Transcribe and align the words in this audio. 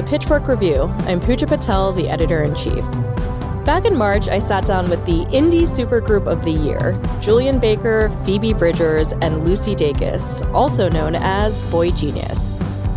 the 0.00 0.06
Pitchfork 0.10 0.48
Review. 0.48 0.84
I'm 1.00 1.20
Puja 1.20 1.46
Patel, 1.46 1.92
the 1.92 2.08
editor 2.08 2.42
in 2.42 2.54
chief. 2.54 2.90
Back 3.66 3.84
in 3.84 3.94
March, 3.94 4.28
I 4.28 4.38
sat 4.38 4.64
down 4.64 4.88
with 4.88 5.04
the 5.04 5.26
Indie 5.26 5.68
Supergroup 5.68 6.26
of 6.26 6.42
the 6.42 6.52
Year 6.52 6.98
Julien 7.20 7.58
Baker, 7.58 8.08
Phoebe 8.24 8.54
Bridgers, 8.54 9.12
and 9.12 9.44
Lucy 9.44 9.74
Dacus, 9.74 10.40
also 10.54 10.88
known 10.88 11.16
as 11.16 11.62
boygenius. 11.64 12.54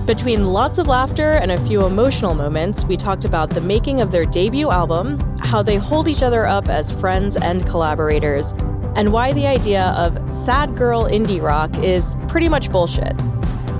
Between 0.07 0.45
lots 0.45 0.79
of 0.79 0.87
laughter 0.87 1.33
and 1.33 1.51
a 1.51 1.59
few 1.65 1.85
emotional 1.85 2.35
moments, 2.35 2.85
we 2.85 2.95
talked 2.95 3.25
about 3.25 3.49
the 3.49 3.59
making 3.59 3.99
of 3.99 4.09
their 4.09 4.23
debut 4.23 4.71
album, 4.71 5.19
how 5.39 5.61
they 5.61 5.75
hold 5.75 6.07
each 6.07 6.23
other 6.23 6.45
up 6.45 6.69
as 6.69 6.89
friends 6.89 7.35
and 7.35 7.65
collaborators, 7.65 8.53
and 8.95 9.11
why 9.11 9.33
the 9.33 9.45
idea 9.45 9.93
of 9.97 10.17
sad 10.31 10.77
girl 10.77 11.03
indie 11.03 11.41
rock 11.41 11.77
is 11.79 12.15
pretty 12.29 12.47
much 12.47 12.71
bullshit. 12.71 13.13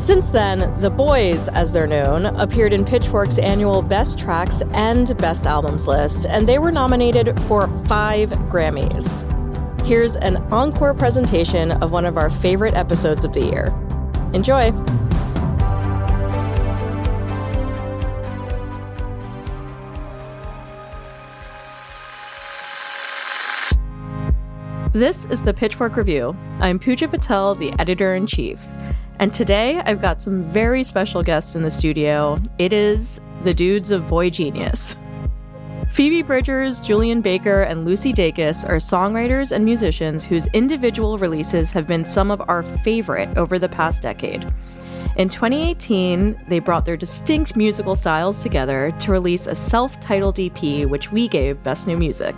Since 0.03 0.31
then, 0.31 0.77
The 0.81 0.89
Boys, 0.89 1.47
as 1.47 1.71
they're 1.71 1.87
known, 1.87 2.25
appeared 2.25 2.73
in 2.73 2.83
Pitchfork's 2.83 3.39
annual 3.39 3.81
Best 3.81 4.19
Tracks 4.19 4.61
and 4.73 5.17
Best 5.17 5.47
Albums 5.47 5.87
list, 5.87 6.25
and 6.25 6.45
they 6.45 6.59
were 6.59 6.73
nominated 6.73 7.39
for 7.43 7.69
five 7.85 8.29
Grammys. 8.49 9.23
Here's 9.85 10.17
an 10.17 10.35
encore 10.51 10.93
presentation 10.93 11.71
of 11.81 11.91
one 11.91 12.03
of 12.03 12.17
our 12.17 12.29
favorite 12.29 12.73
episodes 12.73 13.23
of 13.23 13.31
the 13.31 13.45
year. 13.45 13.67
Enjoy! 14.33 14.71
This 24.91 25.23
is 25.25 25.41
the 25.43 25.53
Pitchfork 25.53 25.95
Review. 25.95 26.35
I'm 26.59 26.77
Puja 26.77 27.07
Patel, 27.07 27.55
the 27.55 27.71
editor 27.79 28.13
in 28.13 28.27
chief. 28.27 28.59
And 29.19 29.33
today 29.33 29.81
I've 29.85 30.01
got 30.01 30.21
some 30.21 30.43
very 30.43 30.83
special 30.83 31.23
guests 31.23 31.55
in 31.55 31.61
the 31.61 31.71
studio. 31.71 32.41
It 32.57 32.73
is 32.73 33.21
the 33.43 33.53
dudes 33.53 33.91
of 33.91 34.03
boygenius. 34.03 34.97
Phoebe 35.93 36.23
Bridgers, 36.23 36.79
Julien 36.79 37.21
Baker, 37.21 37.61
and 37.61 37.85
Lucy 37.85 38.11
Dacus 38.11 38.67
are 38.67 38.77
songwriters 38.77 39.51
and 39.51 39.63
musicians 39.63 40.23
whose 40.23 40.47
individual 40.47 41.19
releases 41.19 41.69
have 41.69 41.85
been 41.85 42.03
some 42.03 42.31
of 42.31 42.41
our 42.49 42.63
favorite 42.83 43.37
over 43.37 43.59
the 43.59 43.69
past 43.69 44.01
decade. 44.01 44.51
In 45.17 45.29
2018, 45.29 46.45
they 46.47 46.57
brought 46.57 46.85
their 46.85 46.97
distinct 46.97 47.55
musical 47.55 47.95
styles 47.95 48.41
together 48.41 48.91
to 49.01 49.11
release 49.11 49.45
a 49.45 49.53
self 49.53 49.99
titled 49.99 50.39
EP, 50.39 50.87
which 50.87 51.11
we 51.11 51.27
gave 51.27 51.61
Best 51.61 51.85
New 51.85 51.97
Music. 51.97 52.35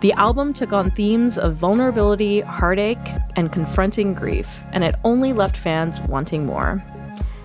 The 0.00 0.12
album 0.14 0.54
took 0.54 0.72
on 0.72 0.90
themes 0.90 1.36
of 1.36 1.56
vulnerability, 1.56 2.40
heartache, 2.40 2.96
and 3.36 3.52
confronting 3.52 4.14
grief, 4.14 4.48
and 4.72 4.82
it 4.82 4.94
only 5.04 5.34
left 5.34 5.58
fans 5.58 6.00
wanting 6.00 6.46
more. 6.46 6.82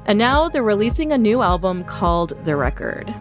And 0.05 0.17
now 0.17 0.47
they're 0.47 0.63
releasing 0.63 1.11
a 1.11 1.17
new 1.17 1.41
album 1.41 1.83
called 1.83 2.31
The 2.45 2.55
Record. 2.55 3.13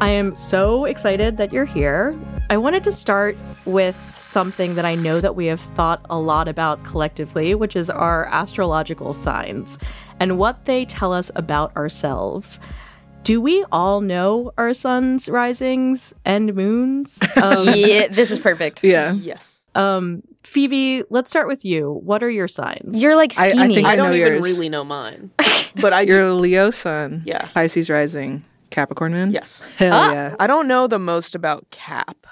I 0.00 0.08
am 0.08 0.36
so 0.36 0.84
excited 0.86 1.36
that 1.36 1.52
you're 1.52 1.64
here. 1.64 2.18
I 2.50 2.56
wanted 2.56 2.82
to 2.82 2.90
start 2.90 3.36
with 3.66 3.96
something 4.18 4.74
that 4.74 4.84
I 4.84 4.96
know 4.96 5.20
that 5.20 5.36
we 5.36 5.46
have 5.46 5.60
thought 5.60 6.04
a 6.10 6.18
lot 6.18 6.48
about 6.48 6.82
collectively, 6.82 7.54
which 7.54 7.76
is 7.76 7.88
our 7.88 8.26
astrological 8.26 9.12
signs 9.12 9.78
and 10.18 10.38
what 10.38 10.64
they 10.64 10.86
tell 10.86 11.12
us 11.12 11.30
about 11.36 11.76
ourselves 11.76 12.58
do 13.22 13.40
we 13.40 13.64
all 13.72 14.00
know 14.00 14.52
our 14.58 14.72
sun's 14.74 15.28
risings 15.28 16.14
and 16.24 16.54
moons? 16.54 17.18
Um, 17.36 17.66
yeah, 17.74 18.08
this 18.08 18.30
is 18.30 18.38
perfect. 18.38 18.84
Yeah. 18.84 19.12
Yes. 19.12 19.62
Um, 19.74 20.22
Phoebe, 20.44 21.02
let's 21.10 21.30
start 21.30 21.48
with 21.48 21.64
you. 21.64 21.92
What 22.04 22.22
are 22.22 22.30
your 22.30 22.46
signs? 22.48 23.00
You're 23.00 23.16
like 23.16 23.36
I- 23.38 23.46
I 23.46 23.50
scheming. 23.50 23.74
think 23.76 23.86
I, 23.88 23.92
I 23.92 23.96
don't 23.96 24.10
know 24.10 24.16
even 24.16 24.32
yours. 24.34 24.44
really 24.44 24.68
know 24.68 24.84
mine, 24.84 25.30
but 25.80 25.92
I 25.92 26.02
You're 26.02 26.26
do. 26.28 26.32
a 26.32 26.34
Leo 26.34 26.70
sun. 26.70 27.22
Yeah. 27.24 27.48
Pisces 27.54 27.88
rising. 27.90 28.44
Capricorn 28.70 29.12
moon. 29.12 29.30
Yes, 29.32 29.62
Hell 29.76 29.92
Ah. 29.94 30.12
yeah. 30.12 30.36
I 30.40 30.46
don't 30.46 30.66
know 30.68 30.86
the 30.86 30.98
most 30.98 31.34
about 31.34 31.68
Cap. 31.70 32.26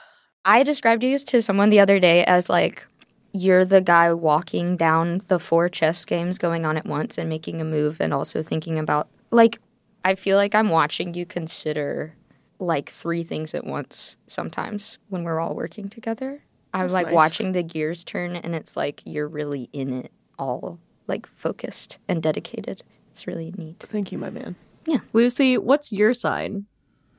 I 0.45 0.62
described 0.62 1.03
you 1.05 1.19
to 1.19 1.43
someone 1.43 1.71
the 1.71 1.81
other 1.81 1.99
day 2.01 2.25
as 2.25 2.49
like 2.49 2.87
you're 3.33 3.65
the 3.65 3.81
guy 3.81 4.12
walking 4.12 4.77
down 4.77 5.21
the 5.28 5.39
four 5.39 5.69
chess 5.69 6.05
games 6.05 6.39
going 6.39 6.65
on 6.67 6.77
at 6.77 6.87
once 6.87 7.19
and 7.19 7.28
making 7.28 7.61
a 7.61 7.65
move 7.65 8.01
and 8.01 8.12
also 8.15 8.43
thinking 8.43 8.78
about 8.78 9.09
like 9.31 9.61
I 10.05 10.15
feel 10.15 10.37
like 10.37 10.55
I'm 10.55 10.69
watching 10.71 11.15
you 11.15 11.27
consider 11.27 12.15
like 12.59 12.91
three 12.91 13.22
things 13.22 13.55
at 13.55 13.65
once 13.65 14.16
sometimes 14.27 14.99
when 15.09 15.25
we're 15.25 15.41
all 15.41 15.55
working 15.55 15.88
together. 15.88 16.43
I'm 16.72 16.83
That's 16.83 16.93
like 16.94 17.06
nice. 17.06 17.15
watching 17.15 17.53
the 17.53 17.62
gears 17.62 18.05
turn 18.05 18.37
and 18.37 18.55
it's 18.55 18.77
like 18.77 19.03
you're 19.05 19.28
really 19.28 19.69
in 19.72 19.93
it 20.05 20.12
all 20.39 20.78
like 21.06 21.27
focused 21.27 21.99
and 22.09 22.22
dedicated. 22.22 22.83
It's 23.10 23.27
really 23.27 23.53
neat. 23.56 23.81
Thank 23.81 24.12
you, 24.12 24.19
my 24.19 24.31
man. 24.31 24.56
Yeah. 24.87 24.99
Lucy, 25.12 25.59
what's 25.59 25.91
your 25.91 26.15
sign? 26.15 26.66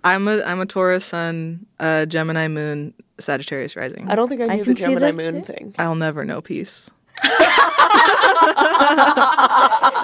I'm 0.04 0.28
a 0.28 0.42
I'm 0.44 0.60
a 0.60 0.66
Taurus 0.66 1.06
sun, 1.06 1.66
uh, 1.80 2.06
Gemini 2.08 2.48
moon, 2.48 2.94
Sagittarius 3.20 3.76
rising. 3.76 4.10
I 4.10 4.16
don't 4.16 4.30
think 4.30 4.42
I 4.42 4.46
I 4.46 4.56
knew 4.56 4.64
can 4.64 4.74
the 4.74 4.80
see 4.80 4.86
Gemini 4.88 5.12
this 5.12 5.16
Moon 5.18 5.42
too. 5.44 5.54
thing. 5.54 5.76
I'll 5.78 5.94
never 5.96 6.26
know 6.26 6.42
peace. 6.42 6.90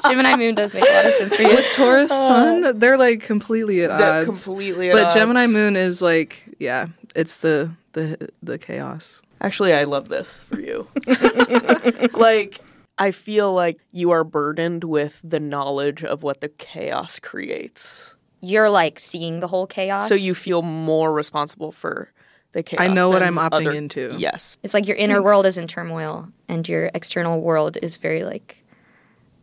Gemini 0.07 0.35
moon 0.37 0.55
does 0.55 0.73
make 0.73 0.83
a 0.83 0.93
lot 0.93 1.05
of 1.05 1.13
sense 1.13 1.35
for 1.35 1.41
you. 1.41 1.49
With 1.49 1.73
Taurus 1.73 2.11
uh, 2.11 2.27
sun, 2.27 2.79
they're 2.79 2.97
like 2.97 3.21
completely 3.21 3.81
at 3.83 3.89
That 3.97 4.19
odds. 4.19 4.25
completely. 4.25 4.89
at 4.89 4.93
but 4.93 5.13
Gemini 5.13 5.47
moon 5.47 5.75
is 5.75 6.01
like, 6.01 6.43
yeah, 6.59 6.87
it's 7.15 7.37
the 7.37 7.71
the 7.93 8.29
the 8.41 8.57
chaos. 8.57 9.21
Actually, 9.41 9.73
I 9.73 9.83
love 9.83 10.09
this 10.09 10.43
for 10.43 10.59
you. 10.59 10.87
like, 12.13 12.59
I 12.97 13.11
feel 13.11 13.53
like 13.53 13.79
you 13.91 14.09
are 14.11 14.23
burdened 14.23 14.83
with 14.83 15.19
the 15.23 15.39
knowledge 15.39 16.03
of 16.03 16.23
what 16.23 16.41
the 16.41 16.49
chaos 16.49 17.19
creates. 17.19 18.15
You're 18.41 18.69
like 18.69 18.99
seeing 18.99 19.39
the 19.39 19.47
whole 19.47 19.67
chaos. 19.67 20.07
So 20.07 20.15
you 20.15 20.33
feel 20.33 20.61
more 20.63 21.13
responsible 21.13 21.71
for 21.71 22.11
the 22.53 22.63
chaos. 22.63 22.81
I 22.81 22.87
know 22.87 23.09
what 23.09 23.21
I'm 23.23 23.35
opting 23.35 23.67
other- 23.67 23.73
into. 23.73 24.15
Yes. 24.17 24.57
It's 24.63 24.73
like 24.73 24.87
your 24.87 24.97
inner 24.97 25.21
world 25.21 25.45
is 25.45 25.57
in 25.57 25.67
turmoil 25.67 26.29
and 26.47 26.67
your 26.67 26.89
external 26.93 27.41
world 27.41 27.77
is 27.81 27.97
very 27.97 28.23
like 28.23 28.63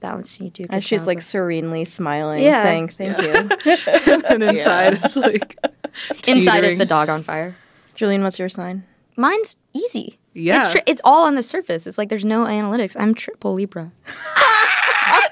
balanced. 0.01 0.41
You 0.41 0.51
do. 0.51 0.65
a 0.65 0.67
good 0.67 0.75
And 0.75 0.85
she's 0.85 1.01
job 1.03 1.07
like 1.09 1.23
serenely 1.23 1.85
smiling, 1.85 2.43
Yeah. 2.43 2.63
saying 2.63 2.89
thank 2.89 3.19
you. 3.19 3.33
and 4.29 4.43
inside 4.43 5.01
it's 5.05 5.17
like 5.17 5.57
inside 6.29 6.65
is 6.65 6.77
the 6.79 6.87
dog 6.87 7.09
on 7.09 7.23
fire. 7.23 7.57
Julien, 7.95 8.23
what's 8.23 8.39
your 8.39 8.49
sign? 8.49 8.85
Mine's 9.17 9.57
easy. 9.73 10.19
Yeah. 10.33 10.65
It's, 10.65 10.73
tri- 10.73 10.83
it's 10.87 11.01
all 11.05 11.27
on 11.27 11.37
the 11.37 11.43
surface. 11.45 11.87
It's 11.87 11.97
like 11.99 12.09
there's 12.09 12.25
no 12.25 12.45
analytics. 12.45 12.97
I'm 12.99 13.15
triple 13.15 13.55
Libra. 13.55 13.93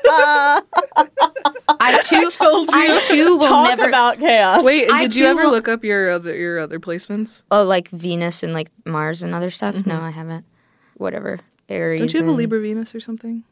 I 0.06 2.00
too, 2.04 2.30
told 2.30 2.70
you. 2.70 2.76
I 2.80 3.00
too 3.08 3.24
will 3.38 3.46
Talk 3.46 3.68
never. 3.68 3.88
about 3.88 4.18
chaos. 4.18 4.64
Wait, 4.64 4.90
I 4.90 5.02
did 5.02 5.14
you 5.16 5.26
ever 5.26 5.42
will- 5.44 5.50
look 5.50 5.68
up 5.68 5.84
your 5.84 6.10
other 6.10 6.34
your 6.36 6.58
other 6.58 6.78
placements? 6.78 7.42
oh, 7.50 7.64
like 7.64 7.88
Venus 7.90 8.42
and 8.42 8.52
like 8.52 8.70
Mars 8.84 9.22
and 9.22 9.34
other 9.34 9.50
stuff. 9.50 9.74
No, 9.86 9.94
mm-hmm. 9.94 10.04
I 10.04 10.10
haven't. 10.10 10.44
Whatever. 10.96 11.40
Aries. 11.68 12.00
Don't 12.00 12.12
you 12.12 12.18
have 12.20 12.26
a 12.26 12.30
and- 12.30 12.38
Libra 12.38 12.60
Venus 12.60 12.94
or 12.94 13.00
something? 13.00 13.44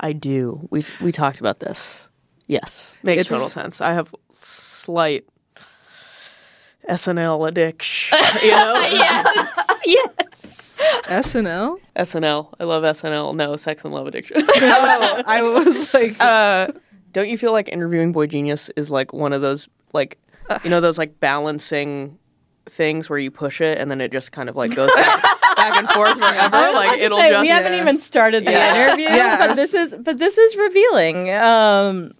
I 0.00 0.12
do. 0.12 0.66
We 0.70 0.84
we 1.00 1.12
talked 1.12 1.40
about 1.40 1.60
this. 1.60 2.08
Yes, 2.46 2.96
makes 3.02 3.22
It's- 3.22 3.28
total 3.28 3.48
sense. 3.48 3.80
I 3.80 3.92
have 3.92 4.14
slight 4.40 5.24
SNL 6.88 7.48
addiction. 7.48 8.18
You 8.42 8.50
know, 8.50 8.74
yes. 8.92 9.58
yes. 9.86 10.78
SNL? 11.06 11.78
SNL. 11.96 12.54
I 12.60 12.64
love 12.64 12.82
SNL. 12.82 13.34
No, 13.34 13.56
Sex 13.56 13.82
and 13.84 13.92
Love 13.94 14.06
Addiction. 14.06 14.36
oh, 14.48 15.22
I 15.26 15.42
was 15.42 15.92
like, 15.94 16.20
uh, 16.20 16.68
don't 17.12 17.28
you 17.28 17.38
feel 17.38 17.52
like 17.52 17.68
interviewing 17.68 18.12
boygenius 18.12 18.70
is 18.76 18.90
like 18.90 19.12
one 19.12 19.32
of 19.32 19.40
those 19.40 19.68
like 19.92 20.18
you 20.62 20.70
know 20.70 20.80
those 20.80 20.98
like 20.98 21.18
balancing 21.18 22.18
things 22.68 23.08
where 23.08 23.18
you 23.18 23.30
push 23.30 23.60
it 23.60 23.78
and 23.78 23.90
then 23.90 24.00
it 24.00 24.12
just 24.12 24.32
kind 24.32 24.48
of 24.48 24.56
like 24.56 24.74
goes 24.74 24.92
back, 24.94 25.22
back 25.22 25.40
back 25.56 25.76
and 25.78 25.88
forth 25.90 26.18
forever. 26.18 26.72
Like 26.74 26.98
it'll 27.00 27.18
say, 27.18 27.30
just 27.30 27.42
we 27.42 27.48
haven't 27.48 27.72
Yeah. 27.72 27.80
even 27.80 27.98
started 27.98 28.44
the 28.44 28.50
Yeah. 28.52 28.86
interview, 28.86 29.04
Yeah, 29.06 29.46
but 29.46 29.54
this 29.56 29.72
is 29.72 29.94
but 30.00 30.18
this 30.18 30.36
is 30.36 30.56
revealing. 30.56 31.30
Um, 31.32 32.12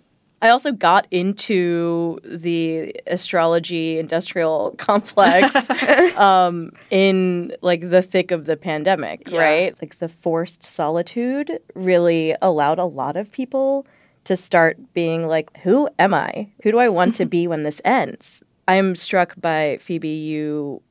I 0.43 0.51
also 0.51 0.71
got 0.71 1.07
into 1.11 2.19
the 2.23 2.95
astrology 3.07 3.99
industrial 3.99 4.75
complex 4.79 5.55
um, 6.19 6.73
in 6.91 7.55
like 7.63 7.89
the 7.89 8.03
thick 8.03 8.31
of 8.31 8.45
the 8.45 8.57
pandemic, 8.57 9.29
Yeah. 9.29 9.41
right? 9.41 9.75
Like 9.81 9.99
the 9.99 10.09
forced 10.09 10.63
solitude 10.63 11.59
really 11.75 12.35
allowed 12.43 12.79
a 12.79 12.85
lot 12.85 13.17
of 13.17 13.31
people 13.33 13.87
to 14.25 14.37
start 14.37 14.77
being 14.93 15.27
like, 15.27 15.57
"Who 15.59 15.89
am 15.99 16.13
I? 16.13 16.49
Who 16.63 16.71
do 16.73 16.79
I 16.79 16.89
want 16.89 17.15
to 17.17 17.25
be 17.37 17.47
when 17.47 17.63
this 17.63 17.81
ends?" 17.85 18.43
I'm 18.69 18.97
struck 18.97 19.41
by 19.41 19.79
Phoebe 19.81 20.09
you 20.09 20.83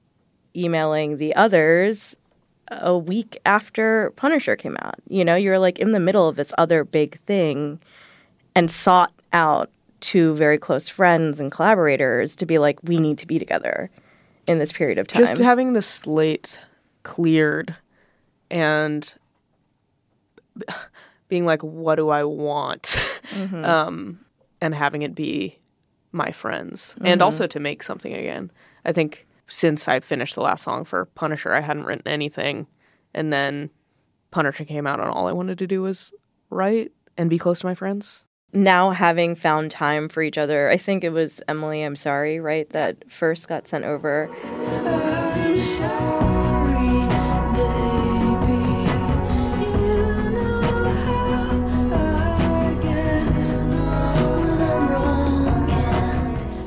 emailing 0.56 1.18
the 1.18 1.36
others 1.36 2.16
a 2.70 2.98
week 2.98 3.38
after 3.46 4.12
Punisher 4.16 4.56
came 4.56 4.78
out. 4.82 4.96
You 5.10 5.24
know, 5.26 5.36
you're 5.36 5.60
like 5.60 5.78
in 5.78 5.92
the 5.92 6.00
middle 6.00 6.28
of 6.28 6.36
this 6.38 6.54
other 6.58 6.84
big 6.86 7.20
thing 7.22 7.80
and 8.56 8.72
sought 8.72 9.12
out 9.36 9.70
to 10.00 10.34
very 10.36 10.58
close 10.58 10.88
friends 10.88 11.40
and 11.40 11.52
collaborators 11.52 12.36
to 12.38 12.46
be 12.46 12.58
like, 12.58 12.80
we 12.84 13.00
need 13.00 13.18
to 13.18 13.28
be 13.28 13.38
together 13.38 13.92
in 14.48 14.60
this 14.60 14.72
period 14.72 14.98
of 14.98 15.08
time. 15.08 15.22
just 15.22 15.38
having 15.38 15.74
the 15.74 15.82
slate 15.82 16.60
cleared 17.04 17.76
and 18.50 19.16
being 21.28 21.46
like 21.46 21.62
what 21.62 21.96
do 21.96 22.10
i 22.10 22.24
want? 22.24 22.96
Um, 23.52 24.20
and 24.62 24.74
having 24.76 25.02
it 25.02 25.16
be 25.16 25.58
my 26.12 26.32
friends. 26.32 26.96
And 27.02 27.24
also 27.24 27.48
to 27.48 27.60
make 27.60 27.82
something 27.82 28.14
again. 28.14 28.52
I 28.86 28.92
think 28.92 29.26
since 29.48 29.88
i 29.88 30.00
finished 30.00 30.36
the 30.36 30.42
last 30.42 30.64
song 30.64 30.86
for 30.86 31.06
punisher 31.06 31.52
i 31.52 31.60
hadn't 31.60 31.86
written 31.86 32.08
anything. 32.08 32.68
And 33.14 33.34
then 33.34 33.72
punisher 34.32 34.64
came 34.64 34.86
out 34.86 35.00
and 35.00 35.10
all 35.10 35.28
i 35.28 35.32
wanted 35.32 35.58
to 35.58 35.68
do 35.68 35.82
was 35.82 36.12
write 36.52 36.92
and 37.18 37.30
be 37.30 37.40
close 37.40 37.60
to 37.62 37.66
my 37.66 37.76
friends 37.76 38.25
now 38.54 38.92
having 38.92 39.36
found 39.36 39.72
time 39.72 40.10
for 40.10 40.22
each 40.22 40.38
other, 40.38 40.70
I 40.70 40.78
think 40.78 41.04
it 41.04 41.10
was 41.10 41.42
Emily, 41.48 41.82
I'm 41.82 41.96
sorry, 41.96 42.40
right, 42.40 42.70
that 42.70 43.12
first 43.12 43.48
got 43.48 43.68
sent 43.68 43.86
over. 43.86 44.30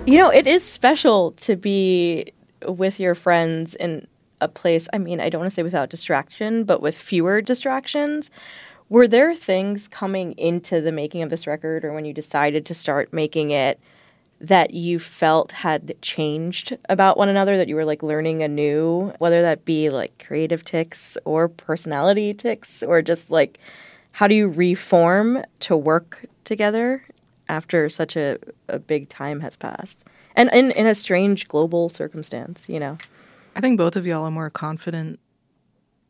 You 0.07 0.17
know, 0.17 0.31
it 0.31 0.47
is 0.47 0.65
special 0.65 1.33
to 1.33 1.55
be 1.55 2.33
with 2.67 2.99
your 2.99 3.15
friends 3.15 3.75
in 3.75 4.07
a 4.41 4.49
place, 4.49 4.89
I 4.93 4.99
mean, 4.99 5.21
I 5.21 5.29
don't 5.29 5.41
want 5.41 5.51
to 5.51 5.55
say 5.55 5.63
without 5.63 5.91
distraction, 5.91 6.65
but 6.65 6.81
with 6.81 6.97
fewer 6.97 7.43
distractions. 7.43 8.31
Were 8.91 9.07
there 9.07 9.35
things 9.35 9.87
coming 9.87 10.33
into 10.33 10.81
the 10.81 10.93
making 10.93 11.23
of 11.23 11.31
this 11.31 11.47
record 11.47 11.85
or 11.85 11.93
when 11.93 12.05
you 12.05 12.15
decided 12.15 12.65
to 12.67 12.75
start 12.75 13.13
making 13.13 13.51
it 13.51 13.79
that 14.41 14.73
you 14.73 14.99
felt 14.99 15.53
had 15.53 15.95
changed 16.01 16.77
about 16.89 17.19
one 17.19 17.29
another 17.29 17.57
that 17.59 17.69
you 17.69 17.75
were 17.75 17.85
like 17.85 18.03
learning 18.03 18.43
anew, 18.43 19.13
whether 19.19 19.43
that 19.43 19.65
be 19.65 19.91
like 19.91 20.25
creative 20.25 20.65
ticks 20.65 21.19
or 21.25 21.49
personality 21.49 22.33
ticks 22.33 22.83
or 22.83 23.03
just 23.03 23.31
like 23.31 23.59
how 24.13 24.27
do 24.27 24.35
you 24.35 24.49
reform 24.49 25.45
to 25.61 25.77
work 25.77 26.25
together 26.45 27.05
after 27.49 27.89
such 27.89 28.17
a, 28.17 28.39
a 28.69 28.79
big 28.79 29.09
time 29.09 29.41
has 29.41 29.55
passed? 29.55 30.05
And 30.35 30.51
in, 30.53 30.71
in 30.73 30.87
a 30.87 30.95
strange 30.95 31.47
global 31.47 31.89
circumstance, 31.89 32.69
you 32.69 32.81
know. 32.81 32.97
I 33.55 33.61
think 33.61 33.77
both 33.77 33.97
of 33.97 34.07
y'all 34.07 34.25
are 34.25 34.31
more 34.31 34.51
confident 34.51 35.21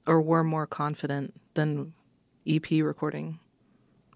or 0.07 0.21
were 0.21 0.45
more 0.45 0.67
confident 0.67 1.35
than 1.55 1.93
EP 2.49 2.83
recording 2.85 3.39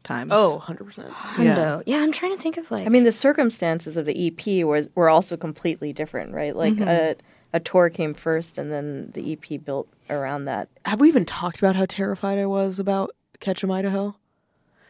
times. 0.04 0.32
oh 0.34 0.60
100% 0.64 0.98
yeah. 0.98 1.54
Hundo. 1.54 1.82
Yeah, 1.86 1.98
I'm 1.98 2.12
trying 2.12 2.36
to 2.36 2.42
think 2.42 2.56
of 2.56 2.70
like. 2.70 2.86
I 2.86 2.88
mean, 2.90 3.04
the 3.04 3.12
circumstances 3.12 3.96
of 3.96 4.06
the 4.06 4.26
EP 4.28 4.64
were 4.64 4.84
were 4.94 5.08
also 5.08 5.36
completely 5.36 5.92
different, 5.92 6.32
right? 6.34 6.54
Like 6.56 6.74
Mm-hmm. 6.74 6.88
a 6.88 7.14
a 7.54 7.60
tour 7.60 7.90
came 7.90 8.14
first, 8.14 8.56
and 8.56 8.72
then 8.72 9.10
the 9.12 9.32
EP 9.34 9.62
built 9.62 9.86
around 10.08 10.46
that. 10.46 10.68
have 10.86 11.00
we 11.00 11.08
even 11.08 11.26
talked 11.26 11.58
about 11.58 11.76
how 11.76 11.84
terrified 11.86 12.38
I 12.38 12.46
was 12.46 12.78
about 12.78 13.10
Ketchum, 13.40 13.70
Idaho? 13.70 14.16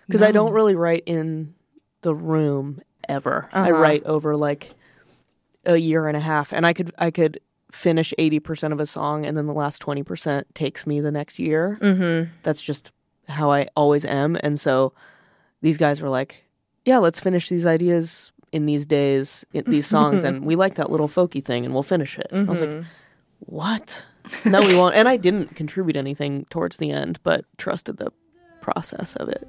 Because 0.07 0.23
I 0.23 0.31
don't 0.31 0.53
really 0.53 0.77
write 0.77 1.03
in 1.07 1.55
the 2.03 2.15
room 2.15 2.81
ever. 3.09 3.49
I 3.53 3.63
Uh-huh. 3.71 3.73
write 3.81 4.05
over 4.05 4.37
like 4.37 4.75
a 5.65 5.77
year 5.77 6.07
and 6.07 6.17
a 6.17 6.21
half, 6.21 6.53
and 6.53 6.65
I 6.67 6.73
could 6.73 6.93
I 6.99 7.11
could 7.11 7.41
finish 7.73 8.15
eighty 8.19 8.39
percent 8.39 8.73
of 8.73 8.79
a 8.81 8.87
song, 8.87 9.27
and 9.27 9.37
then 9.37 9.47
the 9.47 9.53
last 9.53 9.79
twenty 9.81 10.03
percent 10.05 10.55
takes 10.55 10.87
me 10.87 11.01
the 11.01 11.11
next 11.13 11.39
year. 11.39 11.79
Mm-hmm. 11.83 12.31
That's 12.45 12.63
just 12.63 12.93
how 13.29 13.51
I 13.51 13.69
always 13.77 14.05
am, 14.05 14.37
and 14.43 14.59
so 14.59 14.93
these 15.61 15.79
guys 15.79 16.01
were 16.01 16.09
like, 16.09 16.45
"Yeah, 16.85 16.99
let's 16.99 17.21
finish 17.21 17.49
these 17.49 17.67
ideas." 17.67 18.31
In 18.53 18.67
these 18.67 18.85
days, 18.85 19.47
in 19.55 19.65
these 19.67 19.87
songs, 19.97 20.25
and 20.25 20.45
we 20.45 20.57
like 20.57 20.75
that 20.75 20.91
little 20.91 21.09
folky 21.09 21.43
thing, 21.43 21.65
and 21.65 21.73
we'll 21.73 21.83
finish 21.83 22.19
it. 22.19 22.27
I 22.33 22.43
was 22.43 22.61
like, 22.61 22.69
mm-hmm. 22.69 22.87
what? 23.39 24.05
No, 24.45 24.61
we 24.61 24.77
won't. 24.77 24.95
And 24.95 25.09
I 25.09 25.17
didn't 25.17 25.57
contribute 25.57 25.97
anything 25.97 26.45
towards 26.51 26.77
the 26.77 26.91
end, 26.91 27.19
but 27.23 27.47
trusted 27.57 27.97
the 27.97 28.13
process 28.61 29.17
of 29.17 29.31
it. 29.31 29.49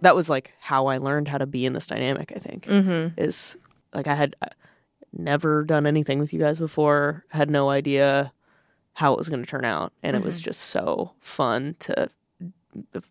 That 0.00 0.14
was 0.14 0.30
like 0.30 0.52
how 0.60 0.86
I 0.86 0.98
learned 0.98 1.28
how 1.28 1.38
to 1.38 1.46
be 1.46 1.66
in 1.66 1.72
this 1.72 1.86
dynamic, 1.86 2.32
I 2.34 2.38
think. 2.38 2.66
Mm-hmm. 2.66 3.20
Is 3.20 3.56
like 3.92 4.06
I 4.06 4.14
had 4.14 4.36
uh, 4.42 4.48
never 5.12 5.64
done 5.64 5.86
anything 5.86 6.18
with 6.18 6.32
you 6.32 6.38
guys 6.38 6.58
before, 6.58 7.24
had 7.30 7.50
no 7.50 7.70
idea 7.70 8.32
how 8.94 9.12
it 9.12 9.18
was 9.18 9.28
going 9.28 9.42
to 9.42 9.48
turn 9.48 9.64
out. 9.64 9.92
And 10.02 10.16
it 10.16 10.22
was 10.22 10.40
just 10.40 10.62
so 10.62 11.12
fun 11.20 11.76
to, 11.80 12.08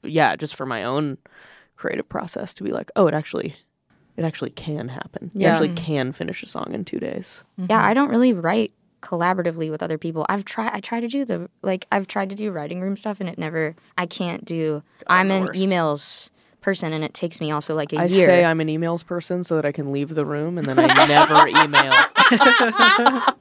yeah, 0.03 0.35
just 0.35 0.55
for 0.55 0.65
my 0.65 0.83
own 0.83 1.17
creative 1.77 2.09
process 2.09 2.53
to 2.55 2.63
be 2.63 2.71
like, 2.71 2.91
oh, 2.95 3.07
it 3.07 3.13
actually. 3.13 3.55
It 4.17 4.25
actually 4.25 4.49
can 4.49 4.89
happen. 4.89 5.29
You 5.35 5.45
actually 5.45 5.75
can 5.75 6.11
finish 6.11 6.41
a 6.41 6.49
song 6.49 6.73
in 6.73 6.85
two 6.85 6.99
days. 6.99 7.43
yeah, 7.55 7.83
I 7.83 7.93
don't 7.93 8.09
really 8.09 8.33
write 8.33 8.73
collaboratively 9.01 9.69
with 9.69 9.83
other 9.83 9.99
people. 9.99 10.25
I've 10.27 10.43
tried. 10.43 10.71
I 10.73 10.79
try 10.79 10.99
to 10.99 11.07
do 11.07 11.23
the 11.23 11.47
like. 11.61 11.85
I've 11.91 12.07
tried 12.07 12.31
to 12.31 12.35
do 12.35 12.49
writing 12.51 12.81
room 12.81 12.97
stuff, 12.97 13.19
and 13.19 13.29
it 13.29 13.37
never. 13.37 13.75
I 13.95 14.07
can't 14.07 14.43
do. 14.43 14.81
I'm 15.05 15.29
in 15.29 15.45
emails 15.49 16.31
person, 16.67 16.91
and 16.91 17.01
it 17.01 17.13
takes 17.13 17.39
me 17.39 17.49
also 17.49 17.73
like 17.73 17.93
a 17.93 17.97
I 17.97 18.05
year. 18.07 18.23
I 18.23 18.25
say 18.25 18.43
I'm 18.43 18.59
an 18.59 18.67
emails 18.67 19.05
person 19.05 19.45
so 19.45 19.55
that 19.55 19.63
I 19.63 19.71
can 19.71 19.93
leave 19.93 20.09
the 20.15 20.25
room 20.25 20.57
and 20.57 20.67
then 20.67 20.77
I 20.77 21.05
never 21.07 21.47
email. 21.63 21.93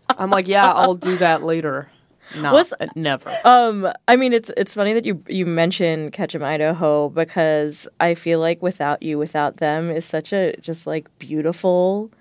I'm 0.16 0.30
like, 0.30 0.46
yeah, 0.46 0.70
I'll 0.70 0.94
do 0.94 1.18
that 1.18 1.42
later. 1.42 1.90
No, 2.36 2.52
Was- 2.52 2.72
uh, 2.78 2.86
never. 2.94 3.36
Um, 3.44 3.92
I 4.06 4.14
mean, 4.14 4.32
it's 4.32 4.52
it's 4.56 4.74
funny 4.74 4.92
that 4.92 5.04
you 5.04 5.24
you 5.26 5.44
mention 5.44 6.12
Ketchum, 6.12 6.44
Idaho, 6.44 7.08
because 7.08 7.88
I 7.98 8.14
feel 8.14 8.38
like 8.38 8.62
without 8.62 9.02
you, 9.02 9.18
without 9.18 9.56
them, 9.56 9.90
is 9.90 10.04
such 10.04 10.32
a 10.32 10.54
just 10.60 10.86
like 10.86 11.08
beautiful 11.18 12.12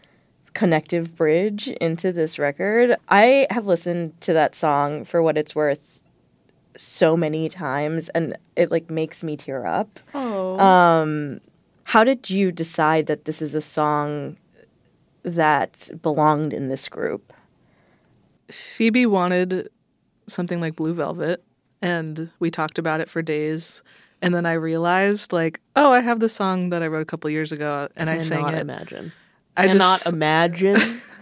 connective 0.56 1.16
bridge 1.16 1.68
into 1.68 2.12
this 2.12 2.40
record. 2.40 2.96
I 3.10 3.46
have 3.52 3.68
listened 3.68 4.20
to 4.22 4.34
that 4.34 4.56
song 4.56 5.06
for 5.06 5.22
what 5.22 5.38
it's 5.38 5.54
worth 5.54 5.95
so 6.78 7.16
many 7.16 7.50
times, 7.50 8.10
and 8.10 8.38
it 8.56 8.72
like 8.72 8.90
makes 8.90 9.24
me 9.24 9.38
tear 9.38 9.66
up. 9.66 10.00
Oh. 10.14 10.60
Um, 10.60 11.42
how 11.84 12.04
did 12.04 12.30
you 12.30 12.52
decide 12.52 13.06
that 13.08 13.26
this 13.26 13.42
is 13.42 13.56
a 13.56 13.62
song 13.62 14.38
that 15.24 15.90
belonged 16.02 16.54
in 16.54 16.68
this 16.68 16.90
group? 16.90 17.34
Phoebe 18.50 19.06
wanted 19.06 19.70
something 20.28 20.60
like 20.60 20.76
Blue 20.76 20.94
Velvet, 20.94 21.44
and 21.82 22.30
we 22.40 22.52
talked 22.52 22.78
about 22.78 23.00
it 23.02 23.10
for 23.10 23.22
days. 23.22 23.84
And 24.22 24.34
then 24.34 24.46
I 24.46 24.54
realized, 24.54 25.34
like, 25.34 25.60
oh, 25.76 25.92
I 25.92 26.00
have 26.00 26.20
the 26.20 26.30
song 26.30 26.70
that 26.70 26.82
I 26.82 26.88
wrote 26.88 27.02
a 27.02 27.06
couple 27.06 27.30
years 27.30 27.52
ago, 27.52 27.90
and 27.96 28.10
I 28.10 28.20
sang 28.20 28.40
Cannot 28.40 28.54
it. 28.56 28.60
imagine. 28.62 29.12
I 29.58 29.68
Cannot 29.68 30.00
just 30.00 30.08
imagine. 30.08 31.02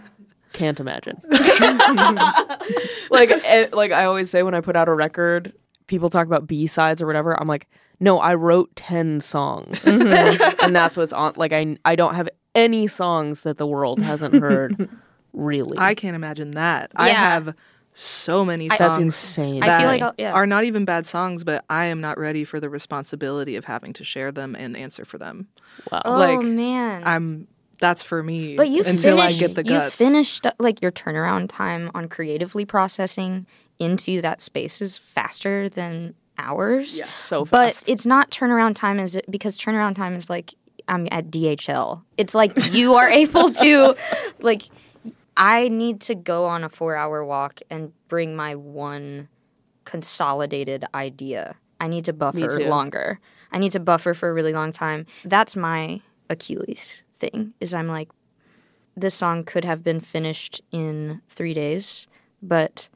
Can't 0.54 0.78
imagine. 0.78 1.20
like, 3.10 3.30
eh, 3.30 3.66
like 3.72 3.90
I 3.90 4.04
always 4.04 4.30
say 4.30 4.44
when 4.44 4.54
I 4.54 4.60
put 4.60 4.76
out 4.76 4.88
a 4.88 4.94
record, 4.94 5.52
people 5.88 6.08
talk 6.08 6.26
about 6.26 6.46
B 6.46 6.68
sides 6.68 7.02
or 7.02 7.06
whatever. 7.06 7.38
I'm 7.38 7.48
like, 7.48 7.68
no, 7.98 8.20
I 8.20 8.34
wrote 8.34 8.74
ten 8.76 9.20
songs, 9.20 9.86
and 9.86 10.74
that's 10.74 10.96
what's 10.96 11.12
on. 11.12 11.34
Like, 11.36 11.52
I 11.52 11.76
I 11.84 11.96
don't 11.96 12.14
have 12.14 12.28
any 12.54 12.86
songs 12.86 13.42
that 13.42 13.58
the 13.58 13.66
world 13.66 14.00
hasn't 14.00 14.34
heard. 14.34 14.88
Really, 15.36 15.76
I 15.76 15.96
can't 15.96 16.14
imagine 16.14 16.52
that. 16.52 16.92
I 16.94 17.08
have 17.08 17.56
so 17.92 18.44
many 18.44 18.70
I- 18.70 18.76
songs. 18.76 18.90
That's 18.90 19.02
insane. 19.02 19.64
I 19.64 19.78
feel 19.80 19.88
like 19.88 20.14
yeah. 20.16 20.32
are 20.32 20.46
not 20.46 20.62
even 20.62 20.84
bad 20.84 21.06
songs, 21.06 21.42
but 21.42 21.64
I 21.68 21.86
am 21.86 22.00
not 22.00 22.18
ready 22.18 22.44
for 22.44 22.60
the 22.60 22.70
responsibility 22.70 23.56
of 23.56 23.64
having 23.64 23.92
to 23.94 24.04
share 24.04 24.30
them 24.30 24.54
and 24.54 24.76
answer 24.76 25.04
for 25.04 25.18
them. 25.18 25.48
wow. 25.90 26.02
Oh 26.04 26.18
like, 26.18 26.38
man. 26.38 27.02
I'm 27.04 27.48
that's 27.84 28.02
for 28.02 28.22
me. 28.22 28.56
But 28.56 28.70
you 28.70 28.82
until 28.82 29.20
I 29.20 29.32
get 29.32 29.54
the 29.54 29.62
guts. 29.62 30.00
you 30.00 30.06
finished 30.06 30.46
uh, 30.46 30.52
like 30.58 30.80
your 30.80 30.90
turnaround 30.90 31.50
time 31.50 31.90
on 31.94 32.08
creatively 32.08 32.64
processing 32.64 33.46
into 33.78 34.22
that 34.22 34.40
space 34.40 34.80
is 34.80 34.96
faster 34.96 35.68
than 35.68 36.14
ours. 36.38 36.98
Yes, 36.98 37.14
so 37.14 37.44
fast. 37.44 37.50
But 37.84 37.90
it's 37.90 38.06
not 38.06 38.30
turnaround 38.30 38.74
time 38.74 38.98
is 38.98 39.16
it 39.16 39.30
because 39.30 39.58
turnaround 39.58 39.96
time 39.96 40.14
is 40.14 40.30
like 40.30 40.54
I'm 40.88 41.08
at 41.10 41.30
DHL. 41.30 42.02
It's 42.16 42.34
like 42.34 42.72
you 42.72 42.94
are 42.94 43.08
able 43.22 43.50
to 43.50 43.94
like 44.40 44.62
I 45.36 45.68
need 45.68 46.00
to 46.02 46.14
go 46.14 46.46
on 46.46 46.64
a 46.64 46.70
4-hour 46.70 47.22
walk 47.24 47.60
and 47.68 47.92
bring 48.08 48.34
my 48.34 48.54
one 48.54 49.28
consolidated 49.84 50.86
idea. 50.94 51.56
I 51.80 51.88
need 51.88 52.06
to 52.06 52.14
buffer 52.14 52.60
longer. 52.60 53.20
I 53.52 53.58
need 53.58 53.72
to 53.72 53.80
buffer 53.80 54.14
for 54.14 54.30
a 54.30 54.32
really 54.32 54.54
long 54.54 54.72
time. 54.72 55.04
That's 55.24 55.54
my 55.54 56.00
Achilles 56.30 57.03
thing. 57.30 57.54
Is 57.60 57.74
I'm 57.74 57.88
like 57.88 58.10
this 58.96 59.14
song 59.14 59.44
could 59.44 59.64
have 59.64 59.82
been 59.82 60.00
finished 60.00 60.62
in 60.70 61.20
3 61.28 61.54
days, 61.54 62.06
but 62.42 62.88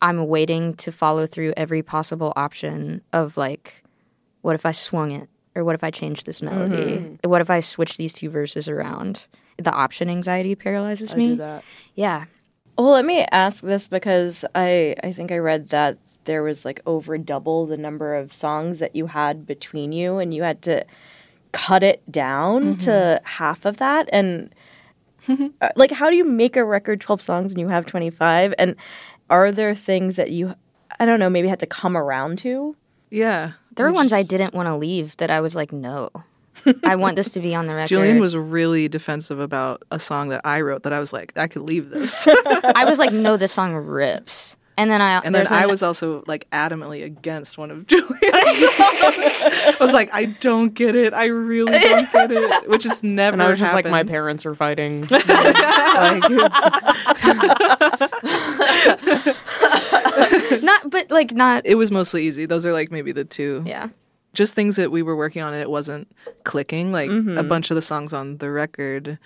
I'm 0.00 0.26
waiting 0.28 0.74
to 0.74 0.92
follow 0.92 1.26
through 1.26 1.54
every 1.56 1.82
possible 1.82 2.32
option 2.36 3.02
of 3.12 3.36
like, 3.36 3.82
what 4.42 4.54
if 4.54 4.64
I 4.64 4.72
swung 4.72 5.10
it? 5.10 5.28
Or 5.56 5.64
what 5.64 5.74
if 5.74 5.82
I 5.82 5.90
changed 5.90 6.24
this 6.24 6.40
mm-hmm. 6.40 6.56
melody? 6.56 7.18
What 7.24 7.40
if 7.40 7.50
I 7.50 7.60
switch 7.60 7.96
these 7.96 8.12
two 8.12 8.30
verses 8.30 8.68
around? 8.68 9.26
The 9.56 9.72
option 9.72 10.08
anxiety 10.08 10.54
paralyzes 10.54 11.14
I 11.14 11.16
me. 11.16 11.28
do 11.28 11.36
that. 11.36 11.64
Yeah. 11.96 12.26
Well, 12.76 12.92
let 12.92 13.04
me 13.04 13.26
ask 13.32 13.64
this 13.64 13.88
because 13.88 14.44
I 14.54 14.94
I 15.02 15.10
think 15.10 15.32
I 15.32 15.38
read 15.38 15.70
that 15.70 15.98
there 16.24 16.44
was 16.44 16.64
like 16.64 16.80
over 16.86 17.18
double 17.18 17.66
the 17.66 17.76
number 17.76 18.14
of 18.14 18.32
songs 18.32 18.78
that 18.78 18.94
you 18.94 19.08
had 19.08 19.46
between 19.46 19.90
you, 19.90 20.18
and 20.18 20.32
you 20.32 20.44
had 20.44 20.62
to 20.62 20.86
cut 21.58 21.82
it 21.82 22.02
down 22.10 22.76
to 22.78 23.20
half 23.24 23.64
of 23.64 23.78
that. 23.78 24.08
And 24.12 24.54
uh, 25.60 25.68
like, 25.76 25.90
how 25.90 26.10
do 26.10 26.16
you 26.16 26.24
make 26.24 26.56
a 26.56 26.64
record 26.64 27.00
twelve 27.00 27.20
songs 27.20 27.52
and 27.52 27.60
you 27.60 27.68
have 27.68 27.86
twenty 27.86 28.10
five? 28.10 28.54
And 28.58 28.76
are 29.28 29.50
there 29.52 29.74
things 29.74 30.16
that 30.16 30.30
you 30.30 30.54
I 31.00 31.04
don't 31.04 31.20
know 31.20 31.30
maybe 31.30 31.48
had 31.48 31.60
to 31.60 31.66
come 31.66 31.96
around 31.96 32.38
to? 32.38 32.76
Yeah. 33.10 33.52
There 33.74 33.86
were 33.86 33.92
Which 33.92 33.96
ones 33.96 34.12
I 34.12 34.22
didn't 34.22 34.54
want 34.54 34.66
to 34.68 34.76
leave 34.76 35.16
that 35.18 35.30
I 35.30 35.40
was 35.40 35.54
like, 35.54 35.72
no. 35.72 36.10
I 36.84 36.96
want 36.96 37.16
this 37.16 37.30
to 37.30 37.40
be 37.40 37.54
on 37.54 37.66
the 37.68 37.74
record. 37.74 37.88
Julien 37.88 38.18
was 38.18 38.36
really 38.36 38.88
defensive 38.88 39.38
about 39.38 39.84
a 39.92 39.98
song 40.00 40.30
that 40.30 40.40
I 40.44 40.60
wrote 40.60 40.82
that 40.82 40.92
I 40.92 40.98
was 40.98 41.12
like, 41.12 41.32
I 41.36 41.46
could 41.46 41.62
leave 41.62 41.90
this. 41.90 42.26
I 42.46 42.84
was 42.84 42.98
like, 42.98 43.12
no, 43.12 43.36
this 43.36 43.52
song 43.52 43.74
rips. 43.74 44.56
And 44.78 44.88
then 44.90 45.02
I 45.02 45.16
And 45.16 45.24
then 45.24 45.32
there's 45.32 45.50
I 45.50 45.62
an- 45.64 45.68
was 45.68 45.82
also 45.82 46.22
like 46.28 46.48
adamantly 46.50 47.04
against 47.04 47.58
one 47.58 47.72
of 47.72 47.84
Julien's 47.88 48.14
songs. 48.14 48.22
I 48.78 49.76
was 49.80 49.92
like, 49.92 50.14
I 50.14 50.26
don't 50.26 50.72
get 50.72 50.94
it. 50.94 51.12
I 51.12 51.26
really 51.26 51.72
don't 51.80 52.12
get 52.12 52.30
it. 52.30 52.68
Which 52.70 52.86
is 52.86 53.02
never. 53.02 53.34
And 53.34 53.42
I 53.42 53.50
was 53.50 53.58
just 53.58 53.74
like, 53.74 53.86
my 53.86 54.04
parents 54.04 54.46
are 54.46 54.54
fighting. 54.54 55.08
like, 55.08 55.18
not, 60.62 60.90
but 60.90 61.10
like 61.10 61.32
not. 61.32 61.64
It 61.66 61.74
was 61.76 61.90
mostly 61.90 62.26
easy. 62.26 62.46
Those 62.46 62.64
are 62.66 62.72
like 62.72 62.90
maybe 62.90 63.12
the 63.12 63.24
two. 63.24 63.62
Yeah. 63.66 63.88
Just 64.34 64.54
things 64.54 64.76
that 64.76 64.90
we 64.92 65.02
were 65.02 65.16
working 65.16 65.42
on 65.42 65.52
and 65.54 65.62
it 65.62 65.70
wasn't 65.70 66.08
clicking. 66.44 66.92
Like 66.92 67.10
a 67.10 67.14
Mm-hmm. 67.14 67.48
bunch 67.48 67.70
of 67.70 67.74
the 67.74 67.82
songs 67.82 68.12
on 68.12 68.36
the 68.38 68.50
record 68.50 69.18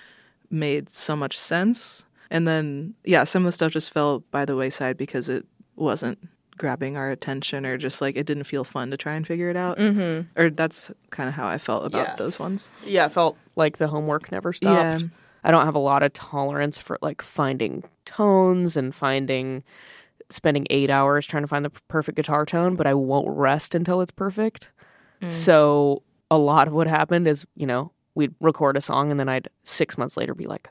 made 0.51 0.91
so 0.91 1.17
much 1.17 1.39
sense. 1.39 2.05
And 2.33 2.49
then, 2.49 2.95
yeah, 3.05 3.23
some 3.25 3.43
of 3.43 3.47
the 3.47 3.53
stuff 3.53 3.73
just 3.73 3.93
fell 3.93 4.25
by 4.31 4.45
the 4.45 4.57
wayside 4.57 4.97
because 4.97 5.29
it 5.29 5.45
wasn't 5.77 6.19
grabbing 6.59 6.97
our 6.97 7.11
attention 7.11 7.65
or 7.67 7.77
just 7.79 8.01
like 8.01 8.17
it 8.17 8.25
didn't 8.27 8.45
feel 8.45 8.65
fun 8.65 8.91
to 8.91 8.97
try 8.97 9.15
and 9.15 9.27
figure 9.27 9.51
it 9.51 9.57
out. 9.57 9.79
Mm-hmm. 9.79 10.41
Or 10.41 10.51
that's 10.51 10.91
kind 11.11 11.29
of 11.29 11.35
how 11.35 11.47
I 11.47 11.59
felt 11.59 11.85
about 11.87 12.07
Yeah. 12.09 12.17
those 12.17 12.39
ones. 12.39 12.71
yeah, 12.85 13.07
it 13.07 13.13
felt 13.13 13.37
like 13.57 13.77
the 13.79 13.89
homework 13.89 14.33
never 14.33 14.53
stopped. 14.53 15.03
Yeah. 15.03 15.09
I 15.45 15.51
don't 15.51 15.65
have 15.65 15.75
a 15.75 15.79
lot 15.81 16.03
of 16.03 16.13
tolerance 16.13 16.79
for 16.79 16.99
like 17.03 17.21
finding 17.23 17.85
tones 18.05 18.77
and 18.77 18.95
finding 18.95 19.63
spending 20.31 20.67
eight 20.71 20.89
hours 20.89 21.27
trying 21.27 21.43
to 21.43 21.47
find 21.49 21.65
the 21.65 21.71
perfect 21.89 22.17
guitar 22.17 22.47
tone, 22.47 22.77
but 22.77 22.87
I 22.87 22.95
won't 22.95 23.29
rest 23.29 23.75
until 23.75 24.01
it's 24.01 24.13
perfect. 24.13 24.71
So 25.31 26.03
a 26.31 26.39
lot 26.39 26.67
of 26.69 26.75
what 26.75 26.87
happened 26.87 27.29
is, 27.29 27.45
you 27.55 27.67
know, 27.67 27.93
we'd 28.15 28.35
record 28.41 28.77
a 28.77 28.81
song 28.81 29.11
and 29.11 29.21
then 29.21 29.29
I'd 29.29 29.49
six 29.65 29.97
months 29.97 30.17
later 30.17 30.35
be 30.35 30.47
like, 30.47 30.69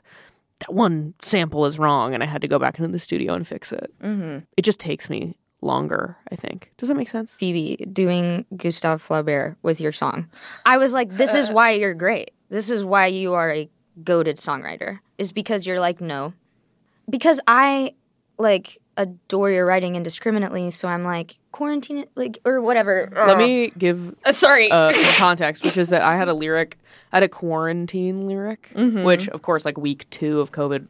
that 0.62 0.74
one 0.74 1.14
sample 1.20 1.66
is 1.66 1.78
wrong, 1.78 2.14
and 2.14 2.22
I 2.22 2.26
had 2.26 2.42
to 2.42 2.48
go 2.48 2.58
back 2.58 2.78
into 2.78 2.90
the 2.90 2.98
studio 2.98 3.34
and 3.34 3.46
fix 3.46 3.72
it. 3.72 3.92
Mm-hmm. 4.02 4.44
It 4.56 4.62
just 4.62 4.80
takes 4.80 5.10
me 5.10 5.36
longer. 5.60 6.16
I 6.30 6.36
think. 6.36 6.72
Does 6.76 6.88
that 6.88 6.96
make 6.96 7.08
sense? 7.08 7.34
Phoebe 7.34 7.76
doing 7.92 8.46
Gustave 8.56 9.02
Flaubert 9.02 9.56
with 9.62 9.80
your 9.80 9.92
song. 9.92 10.28
I 10.66 10.78
was 10.78 10.92
like, 10.92 11.10
this 11.10 11.34
is 11.34 11.50
why 11.50 11.72
you're 11.72 11.94
great. 11.94 12.32
This 12.48 12.70
is 12.70 12.84
why 12.84 13.06
you 13.06 13.34
are 13.34 13.50
a 13.50 13.70
goaded 14.02 14.36
songwriter. 14.36 15.00
Is 15.18 15.32
because 15.32 15.66
you're 15.66 15.80
like, 15.80 16.00
no. 16.00 16.32
Because 17.08 17.40
I 17.46 17.94
like 18.38 18.78
adore 18.96 19.50
your 19.50 19.64
writing 19.66 19.94
indiscriminately, 19.96 20.70
so 20.70 20.88
I'm 20.88 21.04
like, 21.04 21.38
quarantine 21.50 21.98
it 21.98 22.10
like 22.14 22.38
or 22.44 22.60
whatever. 22.60 23.10
Let 23.14 23.38
me 23.38 23.72
give 23.78 24.14
Uh, 24.24 24.32
sorry. 24.32 24.70
uh, 24.70 24.92
some 24.92 25.14
context, 25.14 25.64
which 25.64 25.76
is 25.76 25.88
that 25.90 26.02
I 26.02 26.16
had 26.16 26.28
a 26.28 26.34
lyric, 26.34 26.78
I 27.12 27.16
had 27.16 27.22
a 27.22 27.28
quarantine 27.28 28.26
lyric, 28.26 28.70
Mm-hmm. 28.74 29.02
which, 29.02 29.28
of 29.28 29.42
course, 29.42 29.64
like 29.64 29.78
week 29.78 30.08
two 30.10 30.40
of 30.40 30.52
COVID 30.52 30.86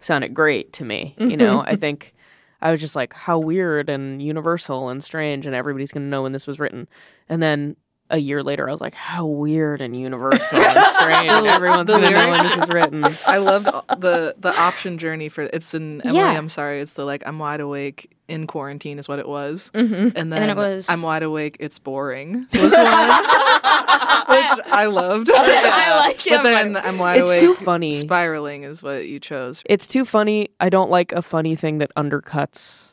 sounded 0.00 0.34
great 0.34 0.72
to 0.74 0.84
me. 0.84 1.14
Mm-hmm. 1.18 1.30
You 1.30 1.36
know, 1.36 1.60
I 1.60 1.76
think 1.76 2.14
I 2.60 2.70
was 2.70 2.80
just 2.80 2.94
like, 2.96 3.12
how 3.12 3.38
weird 3.38 3.88
and 3.88 4.22
universal 4.22 4.88
and 4.88 5.02
strange, 5.02 5.46
and 5.46 5.54
everybody's 5.54 5.92
going 5.92 6.04
to 6.04 6.08
know 6.10 6.22
when 6.22 6.32
this 6.32 6.46
was 6.46 6.58
written. 6.58 6.88
And 7.28 7.42
then 7.42 7.76
a 8.12 8.18
year 8.18 8.42
later, 8.42 8.68
I 8.68 8.72
was 8.72 8.80
like, 8.80 8.94
how 8.94 9.24
weird 9.26 9.80
and 9.80 9.98
universal 9.98 10.58
and 10.58 10.86
strange, 10.94 11.30
and 11.30 11.46
everyone's 11.46 11.88
going 11.88 12.02
to 12.02 12.10
know 12.10 12.30
when 12.30 12.44
this 12.44 12.56
is 12.58 12.68
written. 12.68 13.04
I 13.26 13.38
loved 13.38 13.66
the 13.98 14.36
the 14.38 14.54
option 14.56 14.98
journey 14.98 15.28
for 15.28 15.42
it's 15.42 15.74
in 15.74 16.02
Emily. 16.02 16.18
Yeah. 16.18 16.30
I'm 16.30 16.48
sorry. 16.50 16.80
It's 16.80 16.94
the 16.94 17.04
like 17.04 17.22
I'm 17.26 17.38
wide 17.38 17.60
awake 17.60 18.14
in 18.28 18.46
quarantine 18.46 18.98
is 18.98 19.08
what 19.08 19.18
it 19.18 19.26
was, 19.26 19.70
mm-hmm. 19.74 19.94
and 19.94 20.14
then, 20.14 20.30
then 20.30 20.50
it 20.50 20.56
was- 20.56 20.88
I'm 20.88 21.02
wide 21.02 21.22
awake. 21.22 21.56
It's 21.58 21.78
boring. 21.78 22.46
Was 22.52 22.72
one, 22.72 24.36
which 24.36 24.66
I 24.72 24.86
loved. 24.90 25.30
I 25.34 25.98
like 25.98 26.26
it. 26.26 26.30
But 26.30 26.42
then 26.42 26.76
I'm 26.76 26.98
wide 26.98 27.20
It's 27.20 27.30
awake. 27.30 27.40
too 27.40 27.54
funny. 27.54 27.92
Spiraling 27.92 28.62
is 28.64 28.82
what 28.82 29.06
you 29.06 29.18
chose. 29.18 29.62
It's 29.66 29.88
too 29.88 30.04
funny. 30.04 30.50
I 30.60 30.68
don't 30.68 30.90
like 30.90 31.12
a 31.12 31.22
funny 31.22 31.56
thing 31.56 31.78
that 31.78 31.90
undercuts 31.96 32.92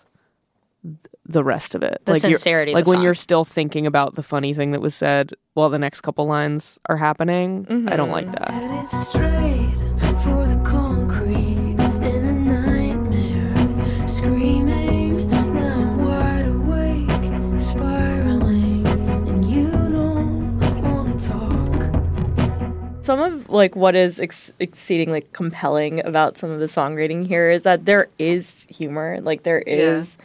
the 1.29 1.43
rest 1.43 1.75
of 1.75 1.83
it. 1.83 2.01
The 2.05 2.13
like 2.13 2.23
you're- 2.23 2.35
sincerity 2.35 2.71
of 2.71 2.75
Like 2.75 2.85
the 2.85 2.89
when 2.89 2.97
song. 2.97 3.03
you're 3.03 3.13
still 3.13 3.45
thinking 3.45 3.85
about 3.85 4.15
the 4.15 4.23
funny 4.23 4.53
thing 4.53 4.71
that 4.71 4.81
was 4.81 4.95
said 4.95 5.31
while 5.53 5.69
the 5.69 5.77
next 5.79 6.01
couple 6.01 6.25
lines 6.25 6.79
are 6.89 6.97
happening. 6.97 7.87
I 7.89 7.95
don't 7.95 8.09
like 8.09 8.25
mm-hmm. 8.25 8.43
that. 8.43 8.51
Headed 8.51 8.89
straight 8.89 9.75
for 10.23 10.45
the 10.47 10.59
concrete 10.65 11.77
in 11.77 12.25
a 12.25 12.33
nightmare. 12.33 14.07
Screaming, 14.07 15.29
now 15.29 15.37
I'm 15.41 15.97
wide 16.03 16.47
awake, 16.47 17.61
spiraling, 17.61 18.87
and 18.87 19.45
you 19.45 19.69
don't 19.69 20.81
wanna 20.81 21.19
talk. 21.19 23.03
some 23.05 23.19
of 23.19 23.49
like 23.49 23.75
what 23.75 23.95
is 23.95 24.19
ex- 24.19 24.51
exceedingly 24.59 25.23
compelling 25.33 26.03
about 26.05 26.37
some 26.39 26.49
of 26.49 26.59
the 26.59 26.65
songwriting 26.65 27.27
here 27.27 27.49
is 27.51 27.61
that 27.63 27.85
there 27.85 28.07
is 28.17 28.65
humor 28.69 29.19
like 29.21 29.43
there 29.43 29.59
is 29.59 30.17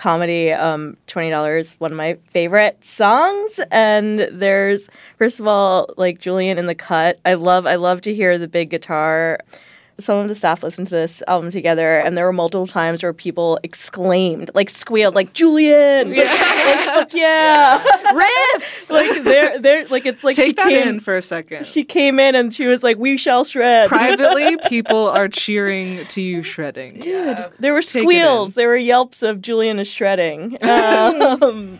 comedy 0.00 0.50
um 0.50 0.96
$20 1.08 1.74
one 1.78 1.92
of 1.92 1.96
my 1.96 2.16
favorite 2.28 2.82
songs. 2.82 3.60
And 3.70 4.20
there's 4.32 4.88
first 5.18 5.38
of 5.40 5.46
all 5.46 5.90
like 5.98 6.18
julien 6.18 6.56
in 6.56 6.64
the 6.64 6.74
cut. 6.74 7.20
I 7.26 7.34
love 7.34 7.66
i 7.66 7.74
love 7.74 8.00
to 8.02 8.14
hear 8.14 8.38
the 8.38 8.48
big 8.48 8.70
guitar 8.70 9.38
some 10.00 10.18
of 10.18 10.28
the 10.28 10.34
staff 10.34 10.62
listened 10.62 10.86
to 10.88 10.94
this 10.94 11.22
album 11.28 11.50
together 11.50 11.98
and 11.98 12.16
there 12.16 12.24
were 12.24 12.32
multiple 12.32 12.66
times 12.66 13.02
where 13.02 13.12
people 13.12 13.58
exclaimed 13.62 14.50
like 14.54 14.70
squealed 14.70 15.14
like 15.14 15.32
julien 15.32 16.12
yeah, 16.12 16.22
like, 16.66 16.84
fuck 16.84 17.14
yeah. 17.14 17.82
riffs. 18.12 18.90
like 18.90 19.22
they're 19.24 19.58
they're 19.58 19.86
like 19.88 20.06
it's 20.06 20.24
like 20.24 20.34
she 20.36 20.42
Take 20.42 20.56
that 20.56 20.68
came 20.68 20.88
in 20.88 21.00
for 21.00 21.16
a 21.16 21.22
second. 21.22 21.66
she 21.66 21.84
came 21.84 22.18
in 22.18 22.34
and 22.34 22.54
she 22.54 22.66
was 22.66 22.82
like, 22.82 22.96
"We 22.98 23.16
shall 23.16 23.44
shred." 23.44 23.88
Privately, 23.88 24.56
people 24.68 25.08
are 25.08 25.28
cheering 25.28 26.06
to 26.08 26.20
you 26.20 26.42
shredding. 26.42 27.00
Dude. 27.00 27.38
There 27.58 27.72
were 27.72 27.82
Take 27.82 28.02
squeals. 28.02 28.54
There 28.54 28.68
were 28.68 28.76
yelps 28.76 29.22
of 29.22 29.40
Julien 29.42 29.78
is 29.78 29.88
shredding. 29.88 30.56
Um, 30.64 31.78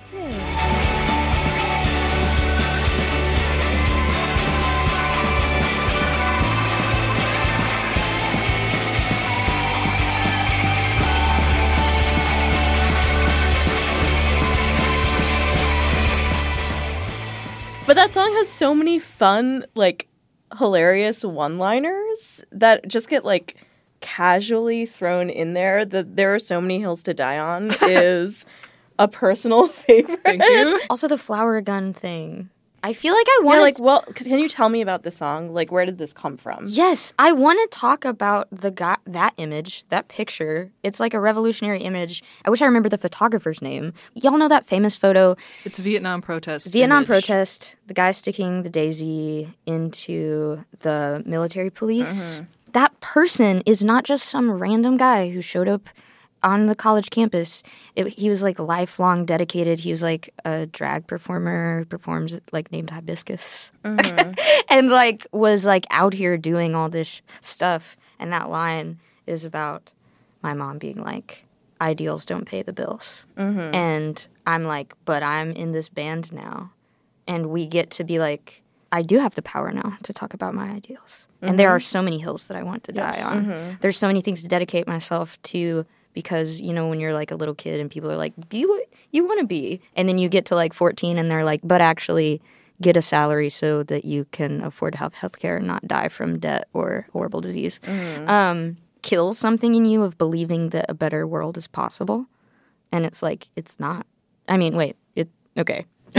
but 17.90 17.96
that 17.96 18.14
song 18.14 18.32
has 18.34 18.48
so 18.48 18.72
many 18.72 19.00
fun, 19.00 19.66
like 19.74 20.06
hilarious 20.56 21.24
one-liners 21.24 22.40
that 22.52 22.86
just 22.86 23.08
get 23.08 23.24
like 23.24 23.56
casually 24.00 24.86
thrown 24.86 25.28
in 25.28 25.54
there 25.54 25.84
that 25.84 26.14
there 26.14 26.32
are 26.32 26.38
so 26.38 26.60
many 26.60 26.78
hills 26.78 27.02
to 27.02 27.12
die 27.12 27.36
on 27.36 27.72
is 27.82 28.46
a 29.00 29.08
personal 29.08 29.66
favorite. 29.68 30.20
Thank 30.22 30.44
you. 30.44 30.80
Also, 30.88 31.08
the 31.08 31.18
flower 31.18 31.60
gun 31.60 31.92
thing. 31.92 32.50
I 32.82 32.92
feel 32.92 33.14
like 33.14 33.26
I 33.28 33.38
You're 33.40 33.46
want 33.46 33.60
like, 33.60 33.78
well, 33.78 34.02
can 34.14 34.38
you 34.38 34.48
tell 34.48 34.68
me 34.68 34.80
about 34.80 35.02
the 35.02 35.10
song? 35.10 35.52
Like, 35.52 35.70
where 35.70 35.84
did 35.84 35.98
this 35.98 36.12
come 36.12 36.36
from? 36.36 36.66
Yes, 36.68 37.12
I 37.18 37.32
want 37.32 37.58
to 37.60 37.78
talk 37.78 38.04
about 38.04 38.48
the 38.50 38.70
guy, 38.70 38.96
that 39.06 39.34
image, 39.36 39.84
that 39.90 40.08
picture. 40.08 40.70
It's 40.82 40.98
like 40.98 41.12
a 41.12 41.20
revolutionary 41.20 41.82
image. 41.82 42.22
I 42.44 42.50
wish 42.50 42.62
I 42.62 42.66
remember 42.66 42.88
the 42.88 42.98
photographer's 42.98 43.60
name. 43.60 43.92
Y'all 44.14 44.38
know 44.38 44.48
that 44.48 44.66
famous 44.66 44.96
photo, 44.96 45.36
It's 45.64 45.78
Vietnam 45.78 46.22
protest. 46.22 46.72
Vietnam 46.72 46.98
image. 46.98 47.08
protest, 47.08 47.76
the 47.86 47.94
guy 47.94 48.12
sticking 48.12 48.62
the 48.62 48.70
daisy 48.70 49.48
into 49.66 50.64
the 50.80 51.22
military 51.26 51.70
police. 51.70 52.36
Mm-hmm. 52.36 52.44
That 52.72 52.98
person 53.00 53.62
is 53.66 53.84
not 53.84 54.04
just 54.04 54.26
some 54.26 54.50
random 54.50 54.96
guy 54.96 55.30
who 55.30 55.42
showed 55.42 55.68
up 55.68 55.88
on 56.42 56.66
the 56.66 56.74
college 56.74 57.10
campus. 57.10 57.62
It, 57.96 58.08
he 58.08 58.28
was 58.28 58.42
like 58.42 58.58
lifelong 58.58 59.24
dedicated. 59.24 59.80
He 59.80 59.90
was 59.90 60.02
like 60.02 60.32
a 60.44 60.66
drag 60.66 61.06
performer, 61.06 61.84
performed 61.86 62.40
like 62.52 62.72
named 62.72 62.90
Hibiscus, 62.90 63.72
mm-hmm. 63.84 64.32
and 64.68 64.88
like 64.90 65.26
was 65.32 65.64
like 65.64 65.86
out 65.90 66.12
here 66.12 66.36
doing 66.36 66.74
all 66.74 66.88
this 66.88 67.08
sh- 67.08 67.20
stuff. 67.40 67.96
And 68.18 68.32
that 68.32 68.50
line 68.50 68.98
is 69.26 69.44
about 69.44 69.90
my 70.42 70.54
mom 70.54 70.78
being 70.78 71.00
like, 71.00 71.44
ideals 71.80 72.24
don't 72.24 72.44
pay 72.44 72.62
the 72.62 72.72
bills. 72.72 73.24
Mm-hmm. 73.36 73.74
And 73.74 74.28
I'm 74.46 74.64
like, 74.64 74.94
but 75.04 75.22
I'm 75.22 75.52
in 75.52 75.72
this 75.72 75.88
band 75.88 76.32
now. 76.32 76.72
And 77.26 77.50
we 77.50 77.66
get 77.66 77.90
to 77.92 78.04
be 78.04 78.18
like, 78.18 78.62
I 78.92 79.02
do 79.02 79.18
have 79.18 79.34
the 79.34 79.42
power 79.42 79.70
now 79.70 79.96
to 80.02 80.12
talk 80.12 80.34
about 80.34 80.54
my 80.54 80.70
ideals. 80.70 81.26
And 81.42 81.58
there 81.58 81.68
mm-hmm. 81.68 81.76
are 81.76 81.80
so 81.80 82.02
many 82.02 82.18
hills 82.18 82.48
that 82.48 82.56
I 82.56 82.62
want 82.62 82.84
to 82.84 82.92
die 82.92 83.22
on. 83.22 83.78
There's 83.80 83.98
so 83.98 84.06
many 84.08 84.20
things 84.20 84.42
to 84.42 84.48
dedicate 84.48 84.86
myself 84.86 85.40
to 85.44 85.86
because, 86.12 86.60
you 86.60 86.72
know, 86.72 86.88
when 86.88 87.00
you're 87.00 87.12
like 87.12 87.30
a 87.30 87.36
little 87.36 87.54
kid 87.54 87.80
and 87.80 87.90
people 87.90 88.10
are 88.10 88.16
like, 88.16 88.32
be 88.48 88.66
what 88.66 88.88
you 89.10 89.26
want 89.26 89.40
to 89.40 89.46
be. 89.46 89.80
And 89.96 90.08
then 90.08 90.18
you 90.18 90.28
get 90.28 90.46
to 90.46 90.54
like 90.54 90.72
14 90.72 91.18
and 91.18 91.30
they're 91.30 91.44
like, 91.44 91.60
but 91.62 91.80
actually 91.80 92.40
get 92.82 92.96
a 92.96 93.02
salary 93.02 93.50
so 93.50 93.82
that 93.84 94.04
you 94.04 94.24
can 94.32 94.62
afford 94.62 94.94
to 94.94 94.98
have 94.98 95.14
health 95.14 95.38
care 95.38 95.58
and 95.58 95.66
not 95.66 95.86
die 95.86 96.08
from 96.08 96.38
debt 96.38 96.68
or 96.72 97.06
horrible 97.12 97.40
disease. 97.40 97.78
Um, 98.26 98.76
kills 99.02 99.38
something 99.38 99.74
in 99.74 99.84
you 99.84 100.02
of 100.02 100.16
believing 100.18 100.70
that 100.70 100.86
a 100.88 100.94
better 100.94 101.26
world 101.26 101.56
is 101.58 101.66
possible. 101.66 102.26
And 102.92 103.04
it's 103.04 103.22
like, 103.22 103.48
it's 103.56 103.78
not. 103.78 104.06
I 104.48 104.56
mean, 104.56 104.76
wait, 104.76 104.96
it, 105.14 105.28
okay. 105.58 105.84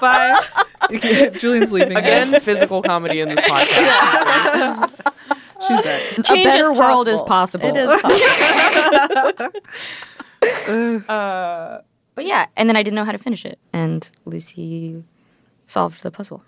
Bye. 0.00 0.40
Julien's 1.38 1.72
leaving 1.72 1.96
Again, 1.96 2.40
physical 2.42 2.82
comedy 2.82 3.20
in 3.20 3.28
this 3.28 3.40
podcast. 3.40 4.90
She's 5.66 5.82
back. 5.82 6.18
a 6.18 6.22
Change 6.22 6.44
better 6.44 6.72
is 6.72 6.78
world 6.78 7.08
is 7.08 7.22
possible. 7.22 7.68
It 7.68 7.76
is 7.76 8.02
possible. 8.02 9.48
Uh, 11.08 11.80
but 12.16 12.26
yeah, 12.26 12.46
and 12.56 12.68
then 12.68 12.76
I 12.76 12.82
didn't 12.82 12.96
know 12.96 13.04
how 13.04 13.12
to 13.12 13.18
finish 13.18 13.44
it. 13.44 13.58
And 13.72 14.08
Lucy 14.24 15.04
solved 15.66 16.02
the 16.02 16.10
puzzle. 16.10 16.42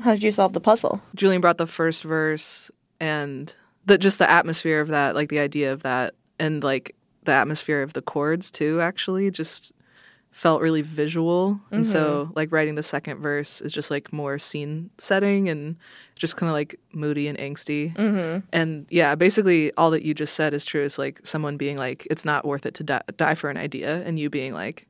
How 0.00 0.12
did 0.12 0.22
you 0.22 0.32
solve 0.32 0.52
the 0.52 0.60
puzzle? 0.60 1.00
Julien 1.14 1.40
brought 1.40 1.58
the 1.58 1.66
first 1.66 2.02
verse 2.02 2.70
and 3.00 3.54
the 3.86 3.98
just 3.98 4.18
the 4.18 4.30
atmosphere 4.30 4.80
of 4.80 4.88
that, 4.88 5.14
like 5.14 5.28
the 5.28 5.38
idea 5.38 5.72
of 5.72 5.82
that, 5.82 6.14
and 6.38 6.62
like 6.62 6.94
the 7.24 7.32
atmosphere 7.32 7.82
of 7.82 7.92
the 7.94 8.02
chords 8.02 8.50
too. 8.50 8.80
Actually, 8.80 9.30
just 9.30 9.72
felt 10.38 10.62
really 10.62 10.82
visual, 10.82 11.60
and 11.72 11.84
so 11.84 12.26
mm-hmm. 12.26 12.32
like 12.36 12.52
writing 12.52 12.76
the 12.76 12.82
second 12.82 13.18
verse 13.18 13.60
is 13.60 13.72
just 13.72 13.90
like 13.90 14.12
more 14.12 14.38
scene 14.38 14.88
setting 14.96 15.48
and 15.48 15.74
just 16.14 16.36
kind 16.36 16.48
of 16.48 16.54
like 16.54 16.78
moody 16.92 17.26
and 17.26 17.36
angsty. 17.38 17.92
Mm-hmm. 17.96 18.46
And 18.52 18.86
yeah, 18.88 19.16
basically 19.16 19.72
all 19.72 19.90
that 19.90 20.04
you 20.04 20.14
just 20.14 20.34
said 20.34 20.54
is 20.54 20.64
true. 20.64 20.84
Is 20.84 20.96
like 20.96 21.26
someone 21.26 21.56
being 21.56 21.76
like, 21.76 22.06
"It's 22.08 22.24
not 22.24 22.44
worth 22.44 22.66
it 22.66 22.74
to 22.74 22.84
die, 22.84 23.02
die 23.16 23.34
for 23.34 23.50
an 23.50 23.56
idea," 23.56 24.00
and 24.06 24.16
you 24.16 24.30
being 24.30 24.54
like, 24.54 24.86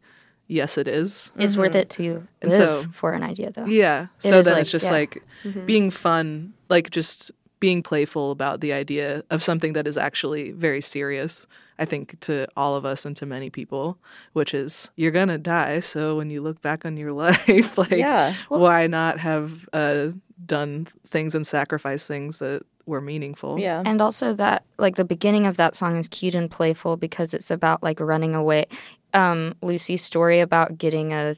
"Yes, 0.48 0.76
it 0.76 0.86
is." 0.86 1.32
It's 1.38 1.56
worth 1.56 1.70
mm-hmm. 1.70 1.78
it 1.78 1.90
to 1.90 2.28
And 2.42 2.50
live 2.50 2.82
so- 2.82 2.88
for 2.92 3.14
an 3.14 3.22
idea, 3.22 3.50
though. 3.50 3.64
Yeah. 3.64 4.08
It 4.22 4.28
So 4.28 4.42
then 4.42 4.52
like- 4.52 4.60
it's 4.60 4.70
just 4.70 4.84
yeah. 4.84 4.92
like 4.92 5.22
mm-hmm. 5.44 5.64
being 5.64 5.90
fun, 5.90 6.52
like 6.68 6.90
just 6.90 7.32
being 7.58 7.82
playful 7.82 8.32
about 8.32 8.60
the 8.60 8.74
idea 8.74 9.24
of 9.30 9.42
something 9.42 9.72
that 9.72 9.86
is 9.86 9.96
actually 9.96 10.52
very 10.52 10.82
serious. 10.82 11.46
I 11.78 11.84
think 11.84 12.18
to 12.20 12.46
all 12.56 12.74
of 12.76 12.84
us 12.84 13.04
and 13.06 13.14
to 13.16 13.26
many 13.26 13.50
people, 13.50 13.98
which 14.32 14.52
is 14.54 14.90
you're 14.96 15.10
gonna 15.12 15.38
die. 15.38 15.80
So 15.80 16.16
when 16.16 16.30
you 16.30 16.40
look 16.42 16.60
back 16.60 16.84
on 16.84 16.96
your 16.96 17.12
life, 17.24 17.78
like 17.78 17.90
Yeah. 17.92 18.34
why 18.48 18.86
not 18.86 19.18
have 19.18 19.68
uh, 19.72 20.08
done 20.44 20.88
things 21.06 21.34
and 21.34 21.46
sacrificed 21.46 22.06
things 22.08 22.38
that 22.40 22.62
were 22.86 23.00
meaningful? 23.00 23.58
Yeah. 23.60 23.82
And 23.84 24.00
also 24.00 24.32
that 24.34 24.64
like 24.78 24.96
the 24.96 25.04
beginning 25.04 25.46
of 25.46 25.56
that 25.56 25.74
song 25.76 25.96
is 25.96 26.08
cute 26.08 26.34
and 26.34 26.50
playful 26.50 26.96
because 26.96 27.34
it's 27.34 27.50
about 27.50 27.82
like 27.82 28.00
running 28.00 28.34
away. 28.34 28.66
Um, 29.14 29.54
Lucy's 29.62 30.02
story 30.02 30.40
about 30.40 30.76
getting 30.78 31.12
a 31.12 31.34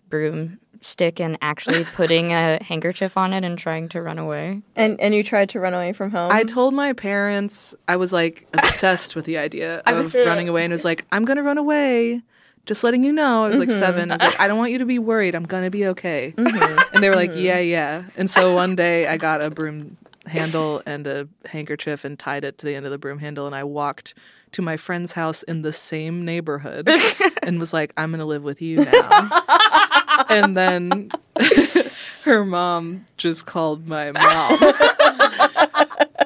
broomstick 0.81 1.21
and 1.21 1.38
actually 1.43 1.85
putting 1.95 2.33
a 2.33 2.62
handkerchief 2.62 3.16
on 3.16 3.33
it 3.33 3.45
and 3.45 3.59
trying 3.59 3.88
to 3.90 4.03
run 4.03 4.19
away. 4.19 4.62
And 4.77 5.01
and 5.01 5.14
you 5.14 5.23
tried 5.23 5.51
to 5.51 5.61
run 5.61 5.75
away 5.75 5.93
from 5.93 6.11
home. 6.11 6.31
I 6.33 6.45
told 6.45 6.75
my 6.75 6.93
parents 6.93 7.75
I 7.88 7.97
was 7.97 8.12
like 8.12 8.49
obsessed 8.55 9.14
with 9.14 9.25
the 9.25 9.38
idea 9.38 9.83
of 9.87 10.14
running 10.14 10.49
away 10.49 10.64
and 10.64 10.73
was 10.73 10.85
like, 10.85 11.05
I'm 11.12 11.25
gonna 11.25 11.43
run 11.43 11.59
away. 11.59 12.23
Just 12.66 12.85
letting 12.85 13.03
you 13.05 13.12
know. 13.12 13.45
I 13.45 13.49
was 13.49 13.59
like 13.59 13.71
seven. 13.71 14.11
I 14.11 14.14
was 14.14 14.23
like, 14.23 14.33
mm-hmm. 14.33 14.43
I 14.43 14.49
don't 14.49 14.59
want 14.59 14.71
you 14.71 14.79
to 14.79 14.85
be 14.85 14.99
worried. 14.99 15.35
I'm 15.35 15.45
gonna 15.45 15.71
be 15.71 15.87
okay. 15.88 16.35
Mm-hmm. 16.37 16.95
And 16.95 17.03
they 17.03 17.09
were 17.09 17.16
like, 17.16 17.31
mm-hmm. 17.31 17.40
Yeah, 17.40 17.59
yeah. 17.59 18.05
And 18.16 18.31
so 18.31 18.55
one 18.55 18.77
day 18.77 19.07
I 19.07 19.16
got 19.16 19.40
a 19.40 19.51
broom 19.51 19.97
handle 20.27 20.83
and 20.87 21.07
a 21.07 21.27
handkerchief 21.47 22.05
and 22.05 22.19
tied 22.19 22.45
it 22.45 22.59
to 22.59 22.66
the 22.66 22.75
end 22.75 22.85
of 22.85 22.93
the 22.93 22.99
broom 22.99 23.19
handle 23.19 23.47
and 23.47 23.55
I 23.55 23.64
walked 23.64 24.14
to 24.53 24.62
my 24.62 24.77
friend's 24.77 25.12
house 25.12 25.43
in 25.45 25.62
the 25.62 25.73
same 25.73 26.25
neighborhood 26.25 26.88
and 27.43 27.59
was 27.59 27.73
like, 27.73 27.93
I'm 27.97 28.11
gonna 28.11 28.27
live 28.27 28.43
with 28.45 28.61
you 28.61 28.85
now. 28.85 30.00
And 30.29 30.57
then 30.57 31.11
her 32.25 32.45
mom 32.45 33.07
just 33.17 33.47
called 33.47 33.89
my 33.89 34.13
mom. 34.13 34.59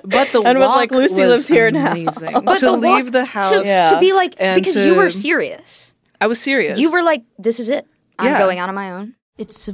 But 0.06 0.32
the 0.32 0.42
And 0.44 0.58
was 0.58 0.68
like, 0.68 0.90
"Lucy 0.90 1.14
was 1.14 1.28
lives 1.28 1.48
here 1.48 1.70
now." 1.70 1.92
amazing. 1.92 2.32
But 2.44 2.58
to 2.58 2.66
the 2.66 2.72
leave 2.72 3.04
walk- 3.06 3.12
the 3.12 3.24
house, 3.24 3.50
to, 3.50 3.62
Yeah. 3.64 3.90
to 3.90 3.98
be 3.98 4.12
like 4.12 4.34
And 4.38 4.60
because 4.60 4.76
you 4.76 4.94
were 4.94 5.10
serious. 5.10 5.94
I 6.20 6.26
was 6.26 6.40
serious. 6.40 6.78
You 6.78 6.92
were 6.92 7.02
like, 7.02 7.22
this 7.38 7.58
is 7.58 7.68
it. 7.68 7.86
I'm 8.18 8.26
Yeah. 8.32 8.38
going 8.38 8.58
out 8.58 8.68
on 8.68 8.74
my 8.74 8.92
own. 8.92 9.14
It's 9.38 9.66
a 9.68 9.72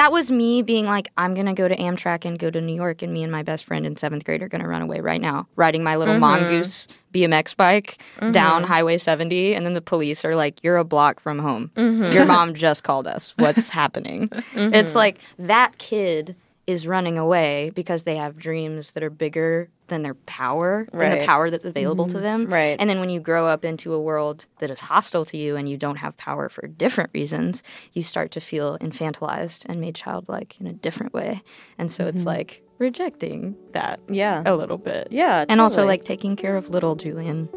That 0.00 0.12
was 0.12 0.30
me 0.30 0.62
being 0.62 0.86
like, 0.86 1.12
I'm 1.18 1.34
gonna 1.34 1.52
go 1.52 1.68
to 1.68 1.76
Amtrak 1.76 2.24
and 2.24 2.38
go 2.38 2.48
to 2.48 2.58
New 2.58 2.74
York, 2.74 3.02
and 3.02 3.12
me 3.12 3.22
and 3.22 3.30
my 3.30 3.42
best 3.42 3.66
friend 3.66 3.84
in 3.84 3.98
seventh 3.98 4.24
grade 4.24 4.40
are 4.40 4.48
gonna 4.48 4.66
run 4.66 4.80
away 4.80 5.00
right 5.00 5.20
now, 5.20 5.46
riding 5.56 5.84
my 5.84 5.96
little 5.96 6.14
mm-hmm. 6.14 6.22
mongoose 6.22 6.88
BMX 7.12 7.54
bike 7.54 7.98
mm-hmm. 8.16 8.32
down 8.32 8.62
Highway 8.62 8.96
70, 8.96 9.54
and 9.54 9.66
then 9.66 9.74
the 9.74 9.82
police 9.82 10.24
are 10.24 10.34
like, 10.34 10.64
"You're 10.64 10.78
a 10.78 10.84
block 10.84 11.20
from 11.20 11.38
home. 11.38 11.70
Your 11.76 11.84
mm-hmm. 11.84 12.28
mom 12.28 12.54
just 12.54 12.82
called 12.82 13.06
us. 13.06 13.34
What's 13.36 13.68
happening?" 13.68 14.30
It's 14.54 14.94
like 14.94 15.18
that 15.38 15.76
kid 15.76 16.34
is 16.70 16.86
running 16.86 17.18
away 17.18 17.70
because 17.74 18.04
they 18.04 18.16
have 18.16 18.36
dreams 18.36 18.92
that 18.92 19.02
are 19.02 19.10
bigger 19.10 19.68
than 19.88 20.02
their 20.02 20.14
power, 20.14 20.88
than 20.92 21.18
the 21.18 21.24
power 21.24 21.50
that's 21.50 21.64
available 21.64 22.06
to 22.06 22.14
mm-hmm. 22.14 22.22
them. 22.22 22.46
Right. 22.46 22.76
And 22.78 22.88
then 22.88 23.00
when 23.00 23.10
you 23.10 23.20
grow 23.20 23.46
up 23.46 23.64
into 23.64 23.92
a 23.92 24.00
world 24.00 24.46
that 24.58 24.70
is 24.70 24.80
hostile 24.80 25.24
to 25.26 25.36
you 25.36 25.56
and 25.56 25.68
you 25.68 25.76
don't 25.76 25.96
have 25.96 26.16
power 26.16 26.48
for 26.48 26.66
different 26.66 27.10
reasons, 27.12 27.62
you 27.92 28.02
start 28.02 28.30
to 28.32 28.40
feel 28.40 28.78
infantilized 28.78 29.66
and 29.66 29.80
made 29.80 29.96
childlike 29.96 30.60
in 30.60 30.66
a 30.66 30.72
different 30.72 31.12
way. 31.12 31.42
And 31.76 31.90
so 31.90 32.06
it's 32.06 32.18
mm-hmm. 32.18 32.28
like 32.28 32.62
rejecting 32.78 33.56
that 33.72 34.00
yeah. 34.08 34.42
a 34.46 34.54
little 34.54 34.78
bit. 34.78 35.08
Yeah. 35.10 35.44
And 35.48 35.60
also 35.60 35.84
like 35.84 36.04
taking 36.04 36.36
care 36.36 36.56
of 36.56 36.70
little 36.70 36.94
Julien 36.94 37.48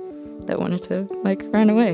that 0.47 0.60
wanted 0.60 0.84
to 0.84 1.08
like 1.23 1.43
run 1.54 1.69
away. 1.69 1.93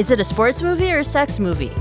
Is 0.00 0.10
it 0.10 0.18
a 0.18 0.24
sports 0.24 0.62
movie 0.62 0.90
or 0.90 1.00
a 1.00 1.04
sex 1.04 1.38
movie? 1.38 1.74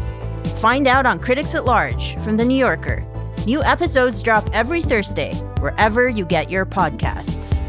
Find 0.58 0.88
out 0.88 1.06
on 1.06 1.20
Critics 1.20 1.56
at 1.56 1.64
Large 1.64 2.18
from 2.18 2.36
The 2.36 2.44
New 2.44 2.58
Yorker. 2.58 3.06
New 3.46 3.64
episodes 3.64 4.22
drop 4.22 4.50
every 4.52 4.82
Thursday, 4.82 5.34
wherever 5.62 6.10
you 6.10 6.26
get 6.26 6.50
your 6.50 6.66
podcasts. 6.66 7.66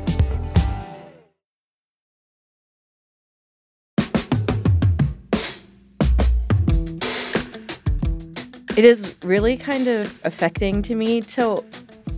It 8.77 8.85
is 8.85 9.15
really 9.23 9.57
kind 9.57 9.87
of 9.87 10.21
affecting 10.25 10.83
to 10.83 10.97
me 10.97 11.21
to 11.21 11.65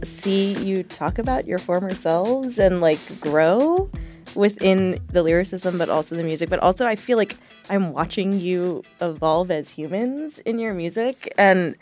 see 0.05 0.55
you 0.55 0.85
talk 0.85 1.19
about 1.19 1.47
your 1.47 1.59
former 1.59 1.95
selves 1.95 2.59
and 2.59 2.81
like 2.81 2.99
grow 3.21 3.91
within 4.35 4.99
the 5.13 5.23
lyricism, 5.23 5.79
but 5.79 5.89
also 5.89 6.17
the 6.17 6.23
music. 6.23 6.49
But 6.49 6.61
also, 6.61 6.87
I 6.87 6.97
feel 6.97 7.19
like 7.19 7.37
I'm 7.71 7.93
watching 7.93 8.33
you 8.33 8.83
evolve 9.01 9.51
as 9.51 9.71
humans 9.71 10.39
in 10.41 10.59
your 10.59 10.75
music. 10.75 11.33
And, 11.39 11.77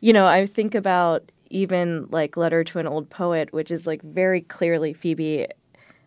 you 0.00 0.12
know, 0.12 0.26
I 0.26 0.46
think 0.46 0.74
about 0.74 1.30
even 1.50 2.06
like 2.10 2.36
Letter 2.36 2.64
to 2.64 2.78
an 2.78 2.86
Old 2.86 3.10
Poet, 3.10 3.52
which 3.52 3.70
is 3.70 3.86
like 3.86 4.02
very 4.02 4.40
clearly 4.40 4.92
Phoebe. 4.92 5.46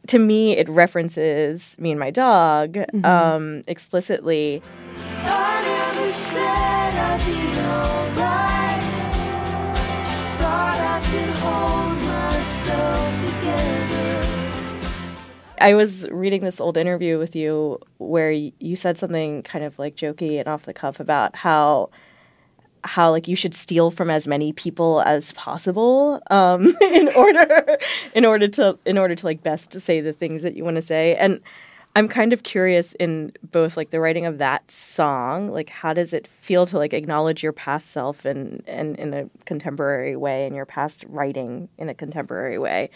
To 0.07 0.19
me, 0.19 0.57
it 0.57 0.67
references 0.67 1.77
me 1.79 1.91
and 1.91 1.99
my 1.99 2.11
dog 2.11 2.77
um, 3.05 3.63
explicitly. 3.67 4.61
I 5.25 5.53
I 15.63 15.75
was 15.75 16.09
reading 16.09 16.41
this 16.41 16.59
old 16.59 16.75
interview 16.75 17.17
with 17.17 17.37
you 17.37 17.79
where 17.97 18.31
you 18.31 18.75
said 18.75 18.97
something 18.97 19.43
kind 19.43 19.63
of 19.63 19.79
like 19.79 19.95
jokey 19.95 20.37
and 20.37 20.45
off 20.45 20.63
the 20.63 20.73
cuff 20.73 20.99
about 20.99 21.37
how 21.37 21.89
how 22.83 23.11
like 23.11 23.29
you 23.29 23.37
should 23.37 23.53
steal 23.53 23.89
from 23.89 24.09
as 24.09 24.27
many 24.27 24.51
people 24.51 25.01
as 25.03 25.31
possible 25.31 26.21
um, 26.29 26.75
in 26.81 27.07
order 27.15 27.77
in 28.13 28.25
order 28.25 28.49
to 28.49 28.77
in 28.83 28.97
order 28.97 29.15
to 29.15 29.25
like 29.25 29.41
best 29.41 29.71
to 29.71 29.79
say 29.79 30.01
the 30.01 30.11
things 30.11 30.41
that 30.43 30.57
you 30.57 30.65
want 30.65 30.75
to 30.75 30.81
say. 30.81 31.15
And 31.15 31.39
I'm 31.95 32.09
kind 32.09 32.33
of 32.33 32.43
curious 32.43 32.91
in 32.99 33.31
both 33.53 33.77
like 33.77 33.91
the 33.91 34.01
writing 34.01 34.25
of 34.25 34.39
that 34.39 34.69
song 34.69 35.49
like 35.49 35.69
how 35.69 35.93
does 35.93 36.11
it 36.11 36.27
feel 36.27 36.65
to 36.65 36.77
like 36.77 36.91
acknowledge 36.91 37.41
your 37.41 37.53
past 37.53 37.91
self 37.91 38.25
and 38.25 38.63
and 38.67 38.97
in 38.97 39.13
a 39.13 39.29
contemporary 39.45 40.17
way 40.17 40.45
and 40.45 40.57
your 40.57 40.65
past 40.65 41.05
writing 41.07 41.69
in 41.77 41.87
a 41.87 41.93
contemporary 41.93 42.57
way 42.57 42.89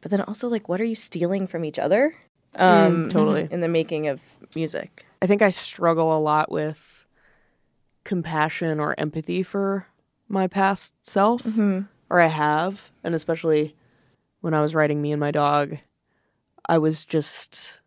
but 0.00 0.10
then 0.10 0.20
also 0.22 0.48
like 0.48 0.68
what 0.68 0.80
are 0.80 0.84
you 0.84 0.94
stealing 0.94 1.46
from 1.46 1.64
each 1.64 1.78
other 1.78 2.14
um 2.54 3.08
totally. 3.10 3.48
in 3.50 3.60
the 3.60 3.68
making 3.68 4.08
of 4.08 4.20
music 4.54 5.04
I 5.20 5.26
think 5.26 5.42
I 5.42 5.50
struggle 5.50 6.16
a 6.16 6.20
lot 6.20 6.50
with 6.50 7.06
compassion 8.04 8.78
or 8.80 8.94
empathy 8.96 9.42
for 9.42 9.86
my 10.28 10.46
past 10.46 10.94
self, 11.02 11.44
or 12.08 12.20
I 12.20 12.26
have, 12.26 12.90
and 13.02 13.14
especially 13.14 13.74
when 14.40 14.54
I 14.54 14.60
was 14.60 14.74
writing 14.74 15.02
Me 15.02 15.12
and 15.12 15.20
My 15.20 15.30
Dog, 15.30 15.78
I 16.68 16.78
was 16.78 17.04
just 17.04 17.80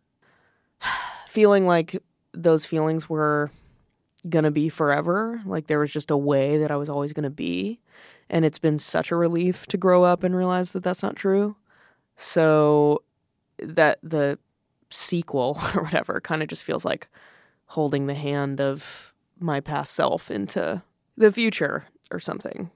feeling 1.28 1.66
like 1.66 1.96
those 2.32 2.66
feelings 2.66 3.08
were 3.08 3.50
gonna 4.28 4.50
be 4.50 4.68
forever. 4.68 5.40
Like 5.46 5.66
there 5.68 5.78
was 5.78 5.92
just 5.92 6.10
a 6.10 6.16
way 6.16 6.58
that 6.58 6.70
I 6.70 6.76
was 6.76 6.90
always 6.90 7.12
gonna 7.12 7.30
be, 7.30 7.80
and 8.28 8.44
it's 8.44 8.58
been 8.58 8.78
such 8.78 9.10
a 9.10 9.16
relief 9.16 9.66
to 9.68 9.78
grow 9.78 10.04
up 10.04 10.22
and 10.22 10.36
realize 10.36 10.72
that 10.72 10.82
that's 10.82 11.02
not 11.02 11.16
true. 11.16 11.56
So 12.16 13.02
that 13.58 13.98
the 14.02 14.38
sequel 14.90 15.58
or 15.74 15.84
whatever 15.84 16.20
kind 16.20 16.42
of 16.42 16.48
just 16.48 16.64
feels 16.64 16.84
like 16.84 17.08
holding 17.66 18.06
the 18.06 18.14
hand 18.14 18.60
of 18.60 19.12
my 19.38 19.60
past 19.60 19.94
self 19.94 20.30
into 20.30 20.82
the 21.16 21.32
future 21.32 21.84
or 22.10 22.20
something. 22.20 22.70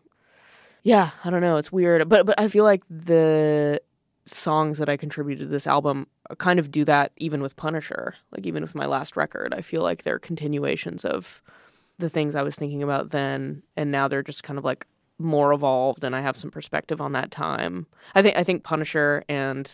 Yeah, 0.82 1.10
I 1.24 1.30
don't 1.30 1.40
know. 1.40 1.56
It's 1.56 1.72
weird, 1.72 2.08
but 2.08 2.26
but 2.26 2.38
I 2.40 2.48
feel 2.48 2.64
like 2.64 2.84
the 2.88 3.80
songs 4.24 4.78
that 4.78 4.88
I 4.88 4.96
contributed 4.96 5.46
to 5.46 5.50
this 5.50 5.66
album 5.66 6.06
kind 6.38 6.58
of 6.58 6.70
do 6.70 6.84
that 6.84 7.12
even 7.16 7.40
with 7.42 7.56
Punisher. 7.56 8.14
Like 8.32 8.46
even 8.46 8.62
with 8.62 8.74
my 8.74 8.86
last 8.86 9.16
record, 9.16 9.54
I 9.54 9.62
feel 9.62 9.82
like 9.82 10.02
they're 10.02 10.18
continuations 10.18 11.04
of 11.04 11.42
the 11.98 12.10
things 12.10 12.34
I 12.34 12.42
was 12.42 12.56
thinking 12.56 12.82
about 12.82 13.10
then, 13.10 13.62
and 13.76 13.90
now 13.90 14.06
they're 14.06 14.22
just 14.22 14.42
kind 14.42 14.58
of 14.58 14.64
like 14.64 14.86
more 15.18 15.52
evolved, 15.52 16.04
and 16.04 16.14
I 16.14 16.20
have 16.20 16.36
some 16.36 16.50
perspective 16.50 17.00
on 17.00 17.12
that 17.12 17.30
time. 17.30 17.86
I 18.14 18.22
think 18.22 18.36
I 18.36 18.44
think 18.44 18.64
Punisher 18.64 19.24
and 19.28 19.70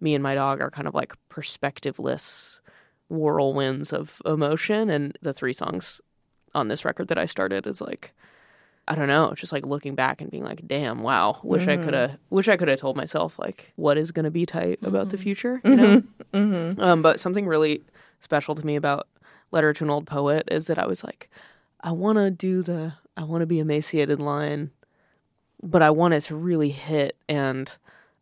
me 0.00 0.14
and 0.14 0.22
my 0.22 0.34
dog 0.34 0.60
are 0.60 0.70
kind 0.70 0.88
of 0.88 0.94
like 0.94 1.12
perspectiveless 1.30 2.60
whirlwinds 3.08 3.92
of 3.92 4.22
emotion 4.24 4.88
and 4.88 5.18
the 5.20 5.32
three 5.32 5.52
songs 5.52 6.00
on 6.54 6.68
this 6.68 6.84
record 6.84 7.08
that 7.08 7.18
I 7.18 7.26
started 7.26 7.66
is 7.66 7.80
like 7.80 8.12
I 8.88 8.96
don't 8.96 9.06
know, 9.06 9.32
just 9.36 9.52
like 9.52 9.64
looking 9.64 9.94
back 9.94 10.20
and 10.20 10.32
being 10.32 10.42
like, 10.42 10.66
damn, 10.66 11.00
wow, 11.02 11.38
wish 11.44 11.68
I 11.68 11.76
could 11.76 11.94
have 11.94 12.10
mm-hmm. 12.10 12.34
wish 12.34 12.48
I 12.48 12.56
could 12.56 12.66
have 12.66 12.80
told 12.80 12.96
myself 12.96 13.38
like 13.38 13.72
what 13.76 13.96
is 13.96 14.10
gonna 14.10 14.32
be 14.32 14.46
tight 14.46 14.80
about 14.82 15.10
the 15.10 15.16
mm-hmm. 15.16 15.22
future, 15.22 15.60
you 15.64 15.76
know? 15.76 16.02
Mm-hmm. 16.32 16.80
Um, 16.80 17.02
but 17.02 17.20
something 17.20 17.46
really 17.46 17.82
special 18.20 18.54
to 18.54 18.64
me 18.64 18.76
about 18.76 19.08
Letter 19.50 19.72
to 19.72 19.84
an 19.84 19.90
Old 19.90 20.06
Poet 20.06 20.48
is 20.50 20.66
that 20.66 20.78
I 20.78 20.86
was 20.86 21.04
like, 21.04 21.28
I 21.80 21.92
wanna 21.92 22.30
do 22.30 22.62
the 22.62 22.94
I 23.20 23.24
wanna 23.24 23.44
be 23.44 23.58
emaciated 23.58 24.18
line, 24.18 24.70
but 25.62 25.82
I 25.82 25.90
want 25.90 26.14
it 26.14 26.22
to 26.22 26.36
really 26.36 26.70
hit 26.70 27.16
and 27.28 27.70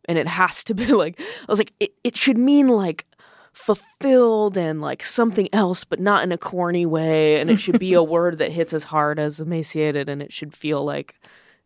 and 0.05 0.17
it 0.17 0.27
has 0.27 0.63
to 0.65 0.73
be 0.73 0.85
like 0.93 1.19
I 1.19 1.45
was 1.47 1.57
like 1.57 1.71
it, 1.79 1.91
it 2.03 2.17
should 2.17 2.37
mean 2.37 2.67
like 2.67 3.05
fulfilled 3.53 4.57
and 4.57 4.81
like 4.81 5.03
something 5.03 5.47
else 5.53 5.85
but 5.85 5.99
not 5.99 6.23
in 6.23 6.31
a 6.31 6.37
corny 6.37 6.85
way 6.85 7.39
and 7.39 7.49
it 7.49 7.57
should 7.59 7.79
be 7.79 7.93
a 7.93 8.03
word 8.15 8.37
that 8.39 8.51
hits 8.51 8.73
as 8.73 8.83
hard 8.83 9.19
as 9.19 9.39
emaciated 9.39 10.07
and 10.09 10.21
it 10.21 10.33
should 10.33 10.53
feel 10.53 10.83
like 10.83 11.15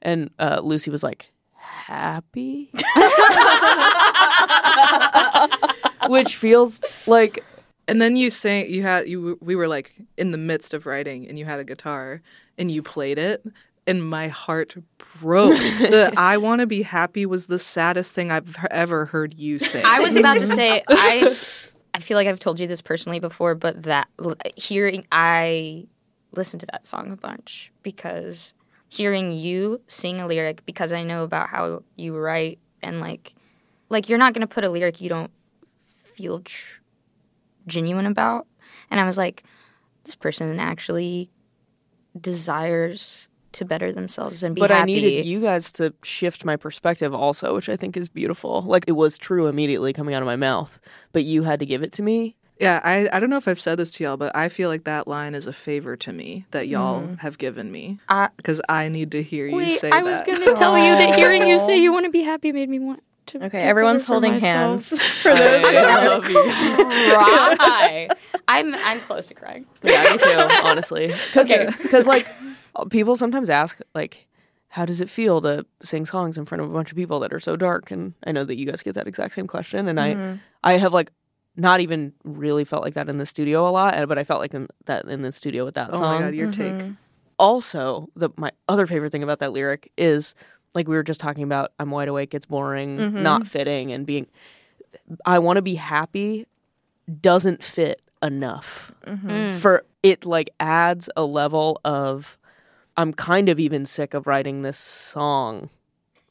and 0.02 0.30
uh, 0.38 0.60
Lucy 0.62 0.92
was 0.92 1.02
like 1.02 1.32
happy? 1.54 2.72
Which 6.08 6.36
feels 6.36 6.82
like 7.08 7.44
And 7.88 8.02
then 8.02 8.16
you 8.16 8.30
sang 8.30 8.70
you 8.70 8.84
had 8.84 9.08
you 9.08 9.38
we 9.42 9.56
were 9.56 9.68
like 9.68 9.94
in 10.18 10.32
the 10.32 10.38
midst 10.38 10.74
of 10.74 10.86
writing 10.86 11.28
and 11.28 11.38
you 11.38 11.46
had 11.46 11.60
a 11.60 11.64
guitar 11.64 12.22
and 12.58 12.72
you 12.72 12.82
played 12.82 13.18
it 13.18 13.46
and 13.86 14.08
my 14.08 14.28
heart 14.28 14.76
broke. 15.20 15.58
the 15.58 16.14
I 16.18 16.38
want 16.38 16.62
to 16.62 16.68
be 16.68 16.82
happy 16.82 17.26
was 17.26 17.48
the 17.48 17.60
saddest 17.60 18.14
thing 18.14 18.32
I've 18.32 18.56
ever 18.72 19.06
heard 19.06 19.34
you 19.34 19.60
say. 19.60 19.84
I 19.84 20.00
was 20.00 20.16
about 20.16 20.36
to 20.36 20.48
say 20.48 20.84
I 20.90 21.36
I 21.94 22.00
feel 22.00 22.16
like 22.16 22.28
I've 22.28 22.40
told 22.40 22.60
you 22.60 22.68
this 22.68 22.82
personally 22.82 23.20
before, 23.20 23.54
but 23.56 23.84
that 23.84 24.08
hearing 24.56 25.06
I 25.12 25.88
listened 26.32 26.62
to 26.62 26.66
that 26.72 26.86
song 26.86 27.12
a 27.12 27.16
bunch 27.16 27.72
because 27.84 28.54
hearing 28.90 29.32
you 29.32 29.82
sing 29.88 30.20
a 30.20 30.28
lyric 30.28 30.66
because 30.66 30.92
I 30.92 31.04
know 31.04 31.24
about 31.24 31.50
how 31.50 31.84
you 31.96 32.16
write 32.16 32.60
and 32.82 33.00
like 33.00 33.34
like 33.90 34.10
you're 34.10 34.18
not 34.18 34.34
going 34.34 34.42
to 34.42 34.48
put 34.48 34.64
a 34.64 34.70
lyric 34.70 35.02
you 35.02 35.10
don't 35.10 35.32
feel 36.16 36.42
tr- 36.42 36.80
genuine 37.68 38.06
about 38.06 38.48
and 38.90 39.00
I 39.00 39.06
was 39.06 39.18
like 39.18 39.44
this 40.04 40.16
person 40.16 40.60
actually 40.60 41.32
desires 42.20 43.30
to 43.54 43.66
better 43.66 43.92
themselves 43.92 44.44
and 44.44 44.56
be 44.56 44.62
happy. 44.62 44.70
but 44.70 44.76
happy. 44.76 44.94
I 44.94 44.96
needed 44.96 45.26
you 45.26 45.40
guys 45.40 45.72
to 45.74 45.94
shift 46.04 46.44
my 46.44 46.56
perspective 46.56 47.14
also, 47.14 47.56
which 47.56 47.70
I 47.70 47.76
think 47.76 47.96
is 47.96 48.10
beautiful. 48.10 48.64
Like 48.64 48.86
it 48.88 48.94
was 48.94 49.18
true 49.18 49.48
immediately 49.48 49.94
coming 49.94 50.16
out 50.16 50.22
of 50.22 50.26
my 50.26 50.36
mouth, 50.36 50.80
but 51.12 51.24
you 51.24 51.44
had 51.44 51.60
to 51.60 51.66
give 51.66 51.84
it 51.84 51.92
to 51.94 52.02
me. 52.02 52.36
yeah, 52.60 52.82
I 52.84 53.10
I 53.14 53.20
don't 53.20 53.30
know 53.30 53.38
if 53.38 53.48
I've 53.48 53.60
said 53.60 53.78
this 53.78 53.92
to 53.92 54.04
y'all, 54.04 54.18
but 54.18 54.36
I 54.36 54.50
feel 54.50 54.70
like 54.70 54.84
that 54.86 55.08
line 55.08 55.36
is 55.36 55.48
a 55.48 55.54
favor 55.54 55.96
to 55.98 56.12
me 56.12 56.46
that 56.52 56.68
y'all 56.68 57.02
mm-hmm. 57.02 57.16
have 57.16 57.38
given 57.38 57.72
me 57.72 58.00
I- 58.10 58.30
because 58.38 58.62
I 58.68 58.90
need 58.90 59.12
to 59.12 59.24
hear 59.24 59.48
you 59.48 59.70
say 59.70 59.92
I 59.92 60.04
was 60.04 60.22
going 60.24 60.42
to 60.42 60.54
tell 60.56 60.78
you 60.78 60.94
that 60.98 61.16
hearing 61.20 61.48
you 61.48 61.58
say 61.58 61.78
you 61.78 61.94
want 61.94 62.06
to 62.06 62.12
be 62.12 62.24
happy 62.24 62.52
made 62.52 62.70
me 62.70 62.80
want 62.80 63.00
to. 63.00 63.06
Okay 63.36 63.50
to 63.50 63.64
everyone's 63.64 64.04
vote 64.04 64.08
for 64.08 64.12
holding 64.14 64.34
myself. 64.34 64.90
hands 64.90 64.90
for 65.22 65.34
those 65.34 65.64
I 65.66 66.06
love 66.06 66.30
you. 66.30 66.44
Cry. 67.12 68.10
I'm 68.48 68.74
I'm 68.76 69.00
close 69.02 69.28
to 69.28 69.34
crying. 69.34 69.66
Yeah, 69.84 70.04
me 70.04 70.18
too, 70.18 70.38
honestly. 70.64 71.10
Cause, 71.10 71.38
Okay. 71.50 71.70
Because 71.82 72.08
like 72.08 72.28
people 72.90 73.16
sometimes 73.16 73.50
ask 73.50 73.80
like, 73.96 74.28
how 74.68 74.86
does 74.86 75.02
it 75.02 75.10
feel 75.10 75.42
to 75.42 75.66
sing 75.84 76.06
songs 76.06 76.38
in 76.38 76.46
front 76.46 76.62
of 76.62 76.70
a 76.70 76.74
bunch 76.74 76.92
of 76.92 76.98
people 76.98 77.20
that 77.22 77.34
are 77.34 77.40
so 77.40 77.56
dark? 77.56 77.92
And 77.92 78.14
I 78.26 78.32
know 78.32 78.44
that 78.44 78.58
you 78.58 78.66
guys 78.66 78.82
get 78.82 78.96
that 78.96 79.08
exact 79.08 79.36
same 79.36 79.48
question, 79.48 79.88
and 79.88 80.00
I 80.00 80.14
mm-hmm. 80.14 80.36
I 80.64 80.74
have 80.78 80.94
like 80.94 81.12
not 81.56 81.80
even 81.82 82.14
really 82.24 82.64
felt 82.64 82.84
like 82.84 82.96
that 82.96 83.10
in 83.10 83.20
the 83.20 83.26
studio 83.28 83.68
a 83.68 83.70
lot, 83.70 84.08
but 84.08 84.18
I 84.18 84.24
felt 84.24 84.42
like 84.42 84.56
in, 84.56 84.68
that 84.86 85.06
in 85.06 85.22
the 85.22 85.32
studio 85.32 85.66
with 85.66 85.76
that 85.76 85.90
Oh 85.94 85.98
song. 86.00 86.16
my 86.16 86.22
god, 86.22 86.34
your 86.36 86.52
take. 86.52 86.74
Mm-hmm. 86.74 86.92
also 87.38 88.10
the 88.16 88.30
my 88.38 88.52
other 88.68 88.88
favorite 88.88 89.12
thing 89.12 89.22
about 89.24 89.40
that 89.40 89.52
lyric 89.54 89.92
is 89.98 90.34
like 90.74 90.88
we 90.88 90.96
were 90.96 91.04
just 91.04 91.20
talking 91.20 91.44
about 91.44 91.72
i'm 91.80 91.92
wide 91.92 92.08
awake 92.08 92.34
it's 92.34 92.46
boring 92.46 92.98
mm-hmm. 92.98 93.22
not 93.24 93.48
fitting 93.48 93.92
and 93.92 94.06
being 94.06 94.28
i 95.26 95.40
want 95.40 95.58
to 95.58 95.62
be 95.62 95.76
happy 95.76 96.46
doesn't 97.22 97.64
fit 97.64 98.02
enough 98.22 98.92
mm-hmm. 99.06 99.30
mm. 99.30 99.54
for 99.54 99.86
it 100.02 100.26
like 100.26 100.50
adds 100.60 101.10
a 101.16 101.24
level 101.26 101.80
of 101.84 102.38
i'm 102.98 103.14
kind 103.14 103.50
of 103.50 103.60
even 103.60 103.86
sick 103.86 104.14
of 104.14 104.28
writing 104.28 104.62
this 104.62 104.78
song 104.78 105.70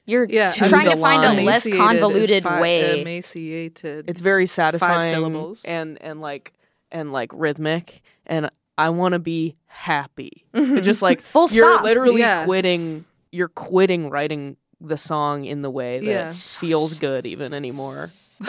You're 0.07 0.25
Yeah, 0.29 0.51
t- 0.51 0.65
I 0.65 0.69
trying 0.69 0.91
to 0.91 0.97
find 0.97 1.25
a 1.25 1.43
less 1.45 1.67
Emaciated 1.67 1.75
is 1.75 1.79
convoluted 1.79 2.43
fi- 2.43 2.61
way. 2.61 3.01
Emaciated. 3.03 4.05
It's 4.09 4.21
very 4.21 4.47
satisfying 4.47 5.13
syllables. 5.13 5.65
and 5.65 6.01
and 6.03 6.21
like 6.21 6.53
and 6.91 7.13
like 7.13 7.31
rhythmic 7.33 8.03
and 8.27 8.51
I 8.79 8.89
want 8.91 9.13
to 9.13 9.19
be 9.21 9.55
happy. 9.67 10.45
It's 10.55 10.85
just 10.85 11.03
like 11.03 11.21
Full 11.21 11.49
you're 11.51 11.71
stop. 11.73 11.85
literally 11.85 12.21
Yeah. 12.21 12.45
quitting 12.47 13.05
you're 13.33 13.49
quitting 13.49 14.11
writing 14.11 14.57
the 14.81 14.97
song 14.97 15.45
in 15.45 15.63
the 15.63 15.71
way 15.71 16.01
that 16.01 16.07
Yeah. 16.07 16.33
feels 16.33 16.99
good 16.99 17.27
even 17.27 17.53
anymore. 17.55 18.11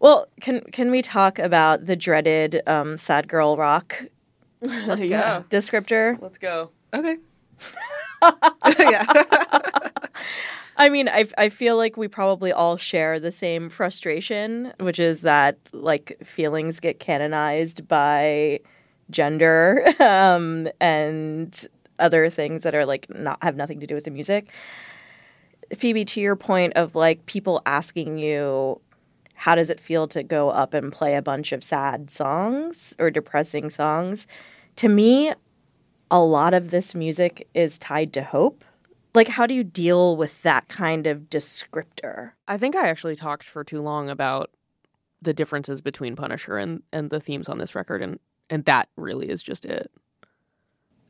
Well, 0.00 0.26
can 0.40 0.60
can 0.72 0.90
we 0.90 1.00
talk 1.02 1.38
about 1.38 1.86
the 1.86 1.94
dreaded 1.96 2.60
um, 2.66 2.96
sad 2.96 3.28
girl 3.28 3.56
rock 3.56 4.02
Let's 4.60 5.04
go. 5.04 5.44
descriptor? 5.50 6.20
Let's 6.20 6.38
go. 6.38 6.70
okay. 6.92 7.16
yeah. 8.78 9.04
I 10.76 10.88
mean, 10.88 11.08
I 11.08 11.26
I 11.38 11.48
feel 11.48 11.76
like 11.76 11.96
we 11.96 12.08
probably 12.08 12.50
all 12.52 12.76
share 12.76 13.20
the 13.20 13.30
same 13.30 13.70
frustration, 13.70 14.72
which 14.80 14.98
is 14.98 15.22
that 15.22 15.58
like 15.72 16.18
feelings 16.24 16.80
get 16.80 16.98
canonized 16.98 17.86
by 17.86 18.58
gender 19.10 19.84
um, 20.00 20.66
and 20.80 21.66
other 21.98 22.28
things 22.30 22.62
that 22.62 22.74
are 22.74 22.86
like 22.86 23.08
not 23.14 23.42
have 23.42 23.56
nothing 23.56 23.80
to 23.80 23.86
do 23.86 23.94
with 23.94 24.04
the 24.04 24.10
music. 24.10 24.50
Phoebe, 25.74 26.04
to 26.04 26.20
your 26.20 26.36
point 26.36 26.74
of 26.74 26.94
like 26.94 27.24
people 27.26 27.62
asking 27.66 28.18
you, 28.18 28.80
how 29.34 29.54
does 29.54 29.70
it 29.70 29.80
feel 29.80 30.06
to 30.08 30.22
go 30.22 30.50
up 30.50 30.74
and 30.74 30.92
play 30.92 31.16
a 31.16 31.22
bunch 31.22 31.52
of 31.52 31.64
sad 31.64 32.10
songs 32.10 32.94
or 32.98 33.10
depressing 33.10 33.70
songs? 33.70 34.26
To 34.76 34.88
me, 34.88 35.32
a 36.10 36.20
lot 36.20 36.54
of 36.54 36.70
this 36.70 36.94
music 36.94 37.48
is 37.54 37.78
tied 37.78 38.12
to 38.12 38.22
hope. 38.22 38.64
Like, 39.14 39.28
how 39.28 39.46
do 39.46 39.54
you 39.54 39.64
deal 39.64 40.16
with 40.16 40.42
that 40.42 40.68
kind 40.68 41.06
of 41.06 41.30
descriptor? 41.30 42.32
I 42.48 42.56
think 42.58 42.74
I 42.74 42.88
actually 42.88 43.16
talked 43.16 43.44
for 43.44 43.62
too 43.64 43.80
long 43.80 44.10
about 44.10 44.50
the 45.22 45.32
differences 45.32 45.80
between 45.80 46.16
Punisher 46.16 46.58
and 46.58 46.82
and 46.92 47.10
the 47.10 47.20
themes 47.20 47.48
on 47.48 47.58
this 47.58 47.74
record 47.74 48.02
and 48.02 48.18
and 48.50 48.64
that 48.66 48.88
really 48.96 49.28
is 49.28 49.42
just 49.42 49.64
it. 49.64 49.90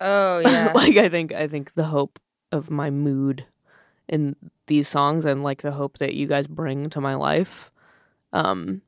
Oh 0.00 0.38
yeah. 0.44 0.72
like 0.74 0.96
I 0.96 1.09
think 1.09 1.33
I 1.33 1.46
think 1.48 1.74
the 1.74 1.85
hope 1.85 2.18
of 2.52 2.70
my 2.70 2.90
mood 2.90 3.44
in 4.09 4.37
these 4.66 4.88
songs 4.88 5.24
and 5.24 5.42
like 5.42 5.62
the 5.62 5.72
hope 5.72 5.98
that 5.98 6.14
you 6.14 6.26
guys 6.26 6.46
bring 6.46 6.90
to 6.90 7.00
my 7.00 7.14
life 7.14 7.70
um 8.33 8.83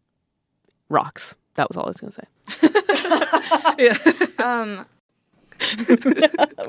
rocks. 0.88 1.34
That 1.54 1.68
was 1.68 1.76
all 1.76 1.84
I 1.84 1.88
was 1.88 2.00
going 2.00 2.12
to 2.12 2.20
say. 2.20 2.26
yeah. 4.38 4.44
um, 4.44 4.86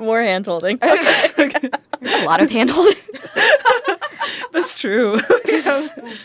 More 0.00 0.22
hand 0.22 0.46
holding. 0.46 0.78
a 0.82 2.24
lot 2.24 2.42
of 2.42 2.50
hand 2.50 2.70
holding. 2.70 2.96
That's 4.52 4.72
true. 4.74 5.14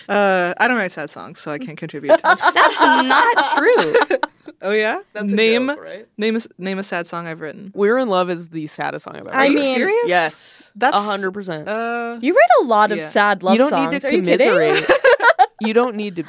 uh, 0.09 0.53
I 0.57 0.67
don't 0.67 0.77
write 0.77 0.91
sad 0.91 1.09
songs, 1.09 1.39
so 1.39 1.51
I 1.51 1.57
can't 1.57 1.77
contribute 1.77 2.17
to 2.17 2.21
this. 2.23 2.53
That's 2.53 2.79
not 2.79 3.57
true. 3.57 4.17
Oh 4.63 4.71
yeah, 4.71 5.01
That's 5.13 5.31
a 5.31 5.35
name 5.35 5.67
joke, 5.67 5.83
right? 5.83 6.07
name 6.17 6.35
a 6.35 6.37
s- 6.37 6.47
name 6.57 6.79
a 6.79 6.83
sad 6.83 7.05
song 7.05 7.27
I've 7.27 7.41
written. 7.41 7.71
We're 7.75 7.97
in 7.97 8.07
Love 8.07 8.29
is 8.29 8.49
the 8.49 8.65
saddest 8.67 9.03
song 9.03 9.15
I've 9.17 9.27
ever 9.27 9.35
I 9.35 9.47
heard. 9.47 9.55
mean- 9.55 9.75
serious? 9.75 10.03
Yes. 10.07 10.71
That's- 10.75 10.99
a 11.01 11.05
hundred 11.05 11.31
percent. 11.33 11.67
Uh, 11.67 12.17
You 12.21 12.33
write 12.33 12.61
a 12.61 12.65
lot 12.65 12.91
of 12.93 12.97
Yeah. 12.99 13.09
sad 13.09 13.43
love 13.43 13.53
You 13.53 13.59
don't 13.59 13.69
songs. 13.69 13.91
need 13.91 14.01
to 14.01 14.07
Are 14.07 14.11
you 14.11 14.21
kidding? 14.21 14.37
commiserate. 14.47 14.89
you 15.61 15.73
don't 15.73 15.95
need 15.95 16.15
to 16.15 16.23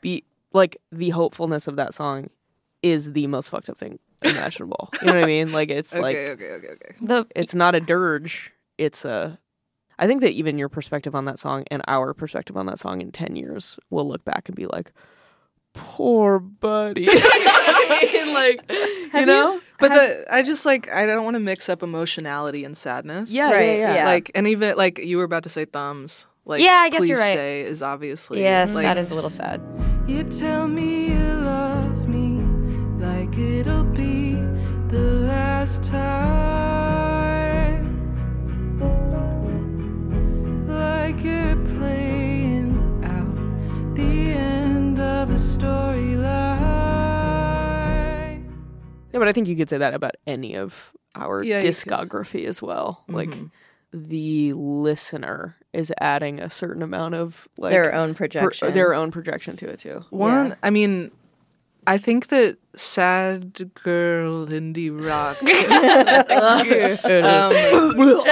be 0.00 0.24
like 0.52 0.76
the 0.90 1.10
hopefulness 1.10 1.66
of 1.68 1.76
that 1.76 1.94
song 1.94 2.28
is 2.82 3.12
the 3.12 3.26
most 3.28 3.48
fucked 3.48 3.68
up 3.68 3.78
thing 3.78 3.98
imaginable. 4.22 4.88
you 5.00 5.06
know 5.06 5.14
what 5.14 5.22
I 5.24 5.26
mean? 5.26 5.52
Like 5.58 5.70
it's 5.70 5.92
okay, 5.94 6.02
like 6.02 6.16
okay, 6.16 6.50
okay, 6.52 6.68
okay. 6.68 6.94
The 7.00 7.26
it's 7.36 7.54
not 7.54 7.74
a 7.76 7.80
dirge. 7.80 8.52
It's 8.76 9.04
a. 9.04 9.38
I 10.00 10.06
think 10.06 10.20
that 10.22 10.32
even 10.32 10.58
your 10.58 10.68
perspective 10.68 11.14
on 11.14 11.24
that 11.26 11.38
song 11.40 11.64
and 11.70 11.82
our 11.88 12.12
perspective 12.14 12.56
on 12.56 12.66
that 12.66 12.78
song 12.80 13.00
in 13.02 13.10
ten 13.12 13.34
years 13.36 13.78
will 13.90 14.06
look 14.08 14.24
back 14.24 14.48
and 14.48 14.54
be 14.54 14.66
like, 14.66 14.92
"Poor 15.74 16.38
buddy," 16.38 17.08
like 17.88 18.70
you 19.14 19.26
know. 19.26 19.60
But 19.78 19.92
the 19.94 20.26
I 20.32 20.42
just 20.42 20.66
like 20.66 20.90
I 20.90 21.06
don't 21.06 21.24
want 21.24 21.34
to 21.34 21.40
mix 21.40 21.68
up 21.68 21.82
emotionality 21.82 22.64
and 22.64 22.76
sadness. 22.76 23.30
Yeah, 23.30 23.52
Right, 23.52 23.66
yeah, 23.66 23.72
yeah. 23.76 23.94
yeah. 23.94 24.04
Like 24.06 24.30
and 24.34 24.46
even 24.48 24.76
like 24.76 24.98
you 24.98 25.18
were 25.18 25.24
about 25.24 25.44
to 25.44 25.48
say 25.48 25.64
thumbs. 25.64 26.26
Like 26.44 26.62
Yeah, 26.62 26.72
I 26.72 26.88
guess 26.88 27.00
Please 27.00 27.10
you're 27.10 27.18
right. 27.18 27.32
Stay 27.32 27.62
is 27.62 27.82
obviously 27.82 28.40
yes, 28.40 28.74
like, 28.74 28.84
that 28.84 28.98
is 28.98 29.10
a 29.10 29.14
little 29.14 29.30
sad. 29.30 29.60
You 30.06 30.24
tell 30.24 30.66
me 30.66 31.08
you 31.10 31.32
love 31.34 32.08
me 32.08 32.40
like 33.04 33.36
it'll 33.38 33.84
be 33.84 34.32
the 34.88 35.24
last 35.26 35.84
time. 35.84 36.47
Yeah, 49.18 49.20
but 49.20 49.28
I 49.28 49.32
think 49.32 49.48
you 49.48 49.56
could 49.56 49.68
say 49.68 49.78
that 49.78 49.94
about 49.94 50.14
any 50.26 50.54
of 50.56 50.92
our 51.16 51.42
Yeah, 51.42 51.60
discography 51.60 52.46
as 52.46 52.62
well. 52.62 53.02
Like 53.08 53.30
Mhm. 53.30 53.50
the 53.92 54.52
listener 54.54 55.56
is 55.72 55.92
adding 56.00 56.40
a 56.40 56.48
certain 56.50 56.82
amount 56.82 57.14
of 57.14 57.48
like 57.56 57.72
Their 57.72 57.94
own 57.94 58.14
pro- 58.14 58.26
projection. 58.28 58.72
their 58.72 58.94
own 58.94 59.10
projection 59.10 59.56
to 59.56 59.68
it 59.68 59.80
too. 59.80 60.04
One 60.10 60.48
Yeah. 60.50 60.54
I 60.62 60.70
mean 60.70 61.10
I 61.94 61.96
think 61.98 62.28
that 62.28 62.58
sad 62.74 63.70
girl 63.82 64.46
indie 64.46 64.92
rock. 64.92 65.36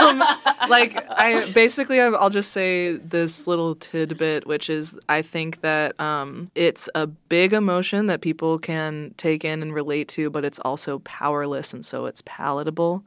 Um, 0.00 0.22
like 0.68 0.96
I 1.10 1.50
basically 1.52 2.00
I've- 2.00 2.16
I'll 2.18 2.30
just 2.30 2.52
say 2.52 2.92
this 2.96 3.46
little 3.46 3.74
tidbit, 3.74 4.46
which 4.46 4.68
is 4.70 4.96
I 5.08 5.22
think 5.22 5.60
that 5.60 5.98
um, 6.00 6.50
it's 6.54 6.88
a 6.94 7.06
big 7.06 7.52
emotion 7.52 8.06
that 8.06 8.20
people 8.20 8.58
can 8.58 9.14
take 9.16 9.44
in 9.44 9.62
and 9.62 9.72
relate 9.74 10.08
to, 10.08 10.30
but 10.30 10.44
it's 10.44 10.58
also 10.60 10.98
powerless, 11.00 11.72
and 11.72 11.84
so 11.84 12.06
it's 12.06 12.22
palatable. 12.24 13.04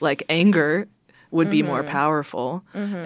Like 0.00 0.22
anger 0.28 0.88
would 1.30 1.50
be 1.50 1.62
more 1.62 1.82
powerful, 1.82 2.62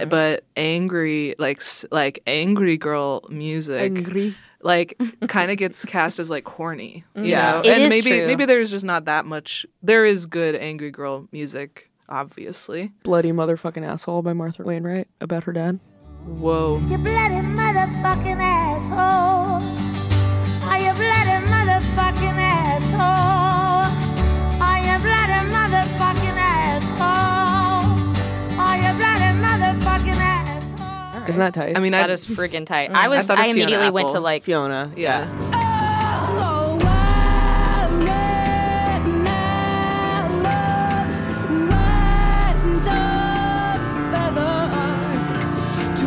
but 0.08 0.44
angry 0.56 1.34
like 1.38 1.62
like 1.90 2.20
angry 2.26 2.76
girl 2.76 3.24
music 3.28 3.96
Angry. 3.96 4.34
Like 4.62 5.00
kind 5.28 5.50
of 5.50 5.56
gets 5.56 5.84
cast 5.84 6.18
as 6.18 6.30
like 6.30 6.44
corny. 6.44 7.04
You 7.14 7.22
mm. 7.22 7.26
Yeah. 7.26 7.52
know? 7.52 7.58
It 7.60 7.66
and 7.66 7.82
is 7.84 7.90
maybe 7.90 8.10
true. 8.10 8.26
maybe 8.26 8.44
there's 8.44 8.70
just 8.70 8.84
not 8.84 9.04
that 9.06 9.26
much. 9.26 9.66
There 9.82 10.04
is 10.04 10.26
good 10.26 10.54
angry 10.54 10.90
girl 10.90 11.28
music, 11.32 11.90
obviously. 12.08 12.92
Bloody 13.02 13.32
motherfucking 13.32 13.86
asshole 13.86 14.22
by 14.22 14.32
Martha 14.32 14.62
Wainwright 14.62 15.08
about 15.20 15.44
her 15.44 15.52
dad. 15.52 15.80
Whoa. 16.26 16.78
You 16.88 16.98
bloody 16.98 17.36
motherfucking 17.36 18.40
asshole. 18.40 19.62
Are 20.68 20.78
you 20.78 20.92
bloody 20.94 21.46
motherfucking 21.46 21.59
Isn't 31.30 31.40
that 31.40 31.54
tight? 31.54 31.76
I 31.76 31.80
mean, 31.80 31.92
That 31.92 32.10
I, 32.10 32.12
is 32.12 32.26
freaking 32.26 32.66
tight. 32.66 32.90
Mm. 32.90 32.94
I 32.94 33.08
was. 33.08 33.26
thought 33.26 33.38
I, 33.38 33.46
of 33.46 33.54
Fiona 33.54 33.60
immediately 33.62 33.90
went 33.90 34.10
to 34.10 34.20
like. 34.20 34.42
Fiona. 34.42 34.92
yeah. 34.96 35.26
Oh, 36.42 36.78
wild 36.82 38.02
red 38.04 39.04
mallow, 39.24 40.40
wind 41.68 42.88
up 42.88 43.80
feathers 44.12 45.26
to 46.00 46.06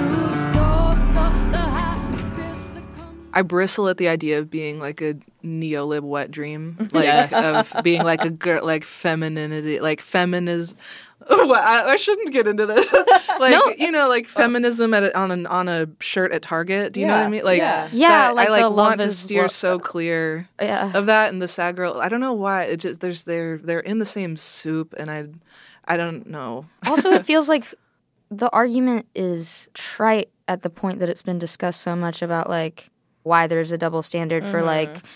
soak 0.54 1.16
up 1.16 1.34
the 1.52 1.58
happiness 1.58 2.68
that 2.68 2.84
comes. 2.96 3.30
I 3.34 3.42
bristle 3.42 3.88
at 3.90 3.98
the 3.98 4.08
idea 4.08 4.40
of 4.40 4.50
being 4.50 4.80
like 4.80 5.02
a 5.02 5.16
neolib 5.44 6.02
wet 6.04 6.32
dream, 6.32 6.78
like 6.92 7.06
Yes. 7.06 7.34
of 7.34 7.84
being 7.84 8.04
like 8.04 8.24
a 8.24 8.30
girl, 8.30 8.66
like 8.66 8.84
femininity, 8.84 9.80
like 9.80 10.02
feminism. 10.02 10.78
Well, 11.30 11.54
I, 11.54 11.92
I 11.92 11.96
shouldn't 11.98 12.32
get 12.32 12.48
into 12.48 12.66
this. 12.66 12.92
like 13.40 13.52
No. 13.52 13.74
you 13.78 13.92
know, 13.92 14.08
like 14.08 14.28
feminism 14.28 14.94
at 14.94 15.04
a, 15.04 15.18
on 15.18 15.32
a 15.32 15.50
on 15.50 15.68
a 15.68 15.88
shirt 16.00 16.32
at 16.32 16.42
Target. 16.42 16.94
Do 16.94 17.02
you 17.02 17.08
know 17.08 17.14
what 17.16 17.24
I 17.24 17.30
mean? 17.30 17.44
Like 17.44 17.58
Yeah. 17.60 17.90
Yeah, 17.92 18.32
like 18.32 18.48
I 18.48 18.52
like 18.52 18.62
the 18.62 18.70
love 18.70 18.88
want 18.90 19.02
to 19.02 19.08
is 19.08 19.18
steer 19.20 19.44
lo- 19.44 19.48
so 19.48 19.80
clear 19.80 20.48
Yeah. 20.60 20.92
of 20.94 21.06
that 21.08 21.32
and 21.32 21.42
the 21.42 21.48
sad 21.48 21.76
girl. 21.76 22.00
I 22.00 22.10
don't 22.10 22.22
know 22.22 22.34
why. 22.34 22.64
It 22.64 22.78
just 22.78 23.02
there's 23.02 23.24
they're 23.24 23.58
they're 23.58 23.80
in 23.80 24.00
the 24.00 24.06
same 24.06 24.38
soup, 24.38 24.94
and 24.98 25.12
I 25.12 25.28
I 25.86 25.98
don't 25.98 26.28
know. 26.28 26.66
also, 26.88 27.12
it 27.12 27.26
feels 27.26 27.50
like 27.50 27.74
the 28.32 28.50
argument 28.52 29.06
is 29.14 29.70
trite 29.74 30.30
at 30.48 30.62
the 30.62 30.70
point 30.70 31.00
that 31.00 31.10
it's 31.10 31.22
been 31.22 31.40
discussed 31.40 31.82
so 31.82 31.96
much 31.96 32.22
about 32.22 32.50
like 32.50 32.90
why 33.24 33.48
there's 33.48 33.72
a 33.72 33.78
double 33.78 34.02
standard 34.02 34.46
for 34.46 34.62
like 34.62 34.94
mm-hmm. 34.94 35.08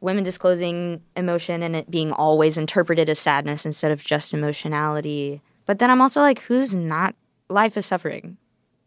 Women 0.00 0.24
disclosing 0.24 1.02
emotion 1.16 1.62
and 1.62 1.76
it 1.76 1.90
being 1.90 2.12
always 2.12 2.58
interpreted 2.58 3.08
as 3.08 3.18
sadness 3.18 3.66
instead 3.66 3.90
of 3.90 4.02
just 4.02 4.34
emotionality. 4.34 5.42
But 5.64 5.78
then 5.78 5.90
I'm 5.90 6.00
also 6.00 6.20
like, 6.20 6.40
who's 6.40 6.74
not? 6.74 7.14
Life 7.48 7.76
is 7.76 7.86
suffering. 7.86 8.36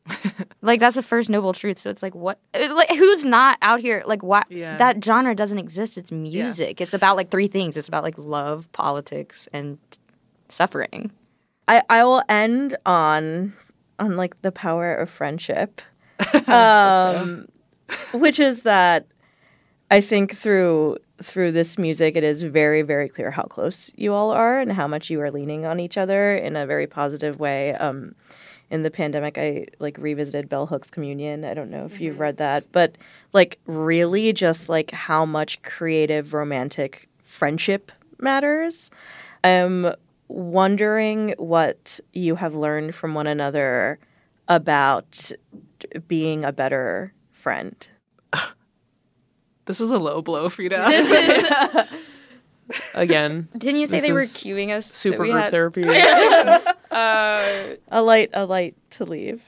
like 0.61 0.79
that's 0.79 0.95
the 0.95 1.03
first 1.03 1.29
noble 1.29 1.53
truth. 1.53 1.77
So 1.77 1.89
it's 1.89 2.03
like, 2.03 2.15
what? 2.15 2.39
Like, 2.53 2.89
who's 2.89 3.25
not 3.25 3.57
out 3.61 3.79
here? 3.79 4.03
Like, 4.05 4.23
what? 4.23 4.45
Yeah. 4.49 4.77
That 4.77 5.03
genre 5.03 5.35
doesn't 5.35 5.57
exist. 5.57 5.97
It's 5.97 6.11
music. 6.11 6.81
It's 6.81 6.93
about 6.93 7.15
like 7.15 7.29
three 7.31 7.47
things. 7.47 7.77
It's 7.77 7.87
about 7.87 8.03
like 8.03 8.17
love, 8.17 8.71
politics, 8.71 9.47
and 9.53 9.77
suffering. 10.49 11.11
I, 11.67 11.83
I 11.89 12.03
will 12.03 12.23
end 12.27 12.75
on 12.85 13.53
on 13.99 14.15
like 14.15 14.41
the 14.41 14.51
power 14.51 14.95
of 14.95 15.09
friendship, 15.09 15.81
um, 16.47 17.47
which 18.13 18.39
is 18.39 18.63
that 18.63 19.05
I 19.91 20.01
think 20.01 20.35
through 20.35 20.97
through 21.21 21.51
this 21.51 21.77
music, 21.77 22.15
it 22.15 22.23
is 22.23 22.43
very 22.43 22.81
very 22.81 23.09
clear 23.09 23.31
how 23.31 23.43
close 23.43 23.91
you 23.95 24.13
all 24.13 24.31
are 24.31 24.59
and 24.59 24.71
how 24.71 24.87
much 24.87 25.09
you 25.09 25.21
are 25.21 25.31
leaning 25.31 25.65
on 25.65 25.79
each 25.79 25.97
other 25.97 26.35
in 26.35 26.55
a 26.55 26.65
very 26.65 26.87
positive 26.87 27.39
way. 27.39 27.73
Um, 27.75 28.15
in 28.69 28.83
the 28.83 28.91
pandemic, 28.91 29.37
I 29.37 29.65
like 29.79 29.97
revisited 29.97 30.47
Bell 30.47 30.67
Hooks 30.67 30.91
Communion. 30.91 31.43
I 31.43 31.55
don't 31.55 31.71
know 31.71 31.85
if 31.85 31.99
you've 31.99 32.19
read 32.19 32.37
that, 32.37 32.71
but 32.71 32.97
like 33.33 33.57
really 33.65 34.31
just 34.31 34.69
like 34.69 34.91
how 34.91 35.25
much 35.25 35.61
creative 35.63 36.33
romantic 36.35 37.09
friendship 37.23 37.91
matters. 38.19 38.91
I'm 39.43 39.93
wondering 40.27 41.33
what 41.37 41.99
you 42.13 42.35
have 42.35 42.53
learned 42.53 42.93
from 42.93 43.15
one 43.15 43.25
another 43.25 43.97
about 44.47 45.31
being 46.07 46.45
a 46.45 46.51
better 46.51 47.11
friend. 47.31 47.87
This 49.69 49.81
is 49.81 49.91
a 49.91 49.99
low 49.99 50.23
blow 50.23 50.49
for 50.49 50.63
you 50.63 50.69
to 50.69 50.77
ask. 50.77 50.91
This 51.11 51.91
is. 51.91 51.93
Again, 52.95 53.47
Didn't 53.55 53.79
you 53.79 53.85
say 53.85 53.99
they 53.99 54.11
were 54.11 54.21
is 54.21 54.33
cueing 54.33 54.71
us? 54.75 54.89
that 54.89 54.97
super 54.97 55.17
group 55.17 55.33
had- 55.33 55.51
therapy. 55.51 55.83
Uh, 56.91 57.75
A 57.89 58.01
light, 58.01 58.31
a 58.33 58.47
light 58.47 58.75
to 58.89 59.05
leave. 59.05 59.43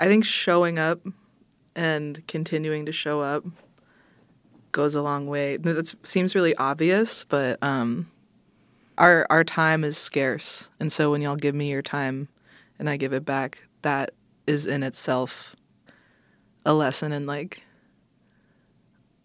I 0.00 0.06
think 0.06 0.24
showing 0.24 0.80
up 0.80 0.98
and 1.76 2.20
continuing 2.26 2.84
to 2.86 2.92
show 2.92 3.20
up 3.20 3.44
goes 4.72 4.96
a 4.96 5.02
long 5.02 5.28
way. 5.28 5.56
That 5.56 5.94
seems 6.02 6.34
really 6.34 6.56
obvious, 6.56 7.24
but 7.26 7.62
um, 7.62 8.10
our 8.98 9.24
our 9.30 9.44
time 9.44 9.84
is 9.84 9.96
scarce, 9.96 10.68
and 10.80 10.92
so 10.92 11.12
when 11.12 11.22
y'all 11.22 11.36
give 11.36 11.54
me 11.54 11.70
your 11.70 11.80
time 11.82 12.26
and 12.80 12.90
I 12.90 12.96
give 12.96 13.12
it 13.12 13.24
back, 13.24 13.62
that 13.82 14.10
is 14.48 14.66
in 14.66 14.82
itself 14.82 15.54
a 16.66 16.74
lesson 16.74 17.12
in 17.12 17.24
like 17.24 17.62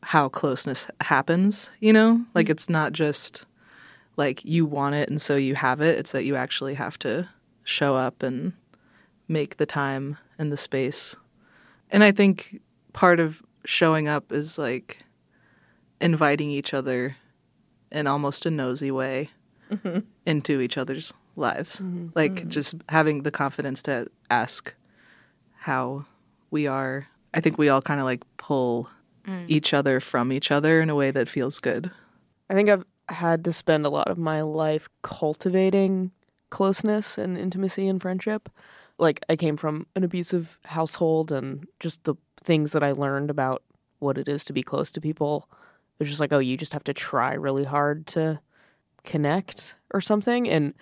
how 0.06 0.30
closeness 0.30 0.86
happens. 1.02 1.72
You 1.80 1.92
know, 1.92 2.24
like 2.36 2.48
it's 2.48 2.70
not 2.70 2.94
just 2.94 3.48
like 4.18 4.46
you 4.46 4.64
want 4.64 4.94
it 4.94 5.10
and 5.10 5.20
so 5.20 5.36
you 5.36 5.56
have 5.56 5.82
it. 5.82 5.98
It's 5.98 6.12
that 6.12 6.26
you 6.26 6.36
actually 6.36 6.76
have 6.76 7.00
to 7.00 7.28
show 7.64 7.96
up 7.96 8.22
and 8.22 8.54
make 9.28 9.58
the 9.58 9.66
time 9.66 10.18
and 10.38 10.52
the 10.52 10.58
space. 10.58 11.16
And 11.90 12.04
I 12.04 12.12
think 12.12 12.62
part 12.94 13.20
of 13.20 13.42
showing 13.66 14.08
up 14.08 14.32
is 14.32 14.60
like 14.60 15.00
inviting 16.00 16.52
each 16.52 16.72
other 16.72 17.16
in 17.92 18.06
almost 18.06 18.46
a 18.46 18.52
nosy 18.52 18.92
way 18.92 19.32
mm-hmm. 19.72 20.00
into 20.28 20.62
each 20.62 20.78
other's 20.78 21.14
lives. 21.36 21.78
Mm-hmm. 21.78 22.10
Like 22.14 22.36
mm-hmm. 22.36 22.50
just 22.50 22.76
having 22.90 23.24
the 23.24 23.32
confidence 23.32 23.82
to 23.84 24.08
ask 24.30 24.72
how 25.58 26.06
we 26.52 26.68
are. 26.68 27.08
I 27.34 27.42
think 27.42 27.58
we 27.58 27.70
all 27.70 27.82
kind 27.82 28.00
of 28.00 28.06
like 28.06 28.22
pull 28.38 28.88
Mm. 29.28 29.46
each 29.48 29.74
other 29.74 30.00
from 30.00 30.32
each 30.32 30.52
other 30.52 30.82
in 30.82 30.90
a 30.90 30.96
way 30.96 31.10
that 31.10 31.28
feels 31.28 31.60
good. 31.60 31.90
I 32.50 32.54
think 32.54 32.70
I've 32.70 32.86
had 33.10 33.44
to 33.46 33.54
spend 33.54 33.86
a 33.86 33.90
lot 33.90 34.08
of 34.08 34.18
my 34.18 34.42
life 34.42 34.88
cultivating 35.02 36.12
closeness 36.52 37.18
and 37.18 37.38
intimacy 37.38 37.88
and 37.88 38.02
friendship. 38.02 38.50
Like 38.98 39.22
I 39.28 39.36
came 39.36 39.58
from 39.58 39.88
an 39.96 40.04
abusive 40.04 40.60
household 40.66 41.32
and 41.32 41.68
just 41.80 42.04
the 42.04 42.16
things 42.44 42.72
that 42.74 42.84
I 42.84 42.92
learned 42.92 43.30
about 43.30 43.64
what 44.00 44.18
it 44.18 44.28
is 44.28 44.46
to 44.46 44.54
be 44.54 44.64
close 44.64 44.92
to 44.92 45.02
people. 45.02 45.50
It 46.00 46.04
was 46.04 46.10
just 46.10 46.20
like, 46.20 46.32
oh, 46.32 46.40
you 46.40 46.56
just 46.56 46.74
have 46.74 46.84
to 46.86 46.94
try 46.94 47.34
really 47.34 47.64
hard 47.64 48.06
to 48.08 48.40
connect 49.04 49.76
or 49.94 50.02
something. 50.02 50.48
And 50.48 50.74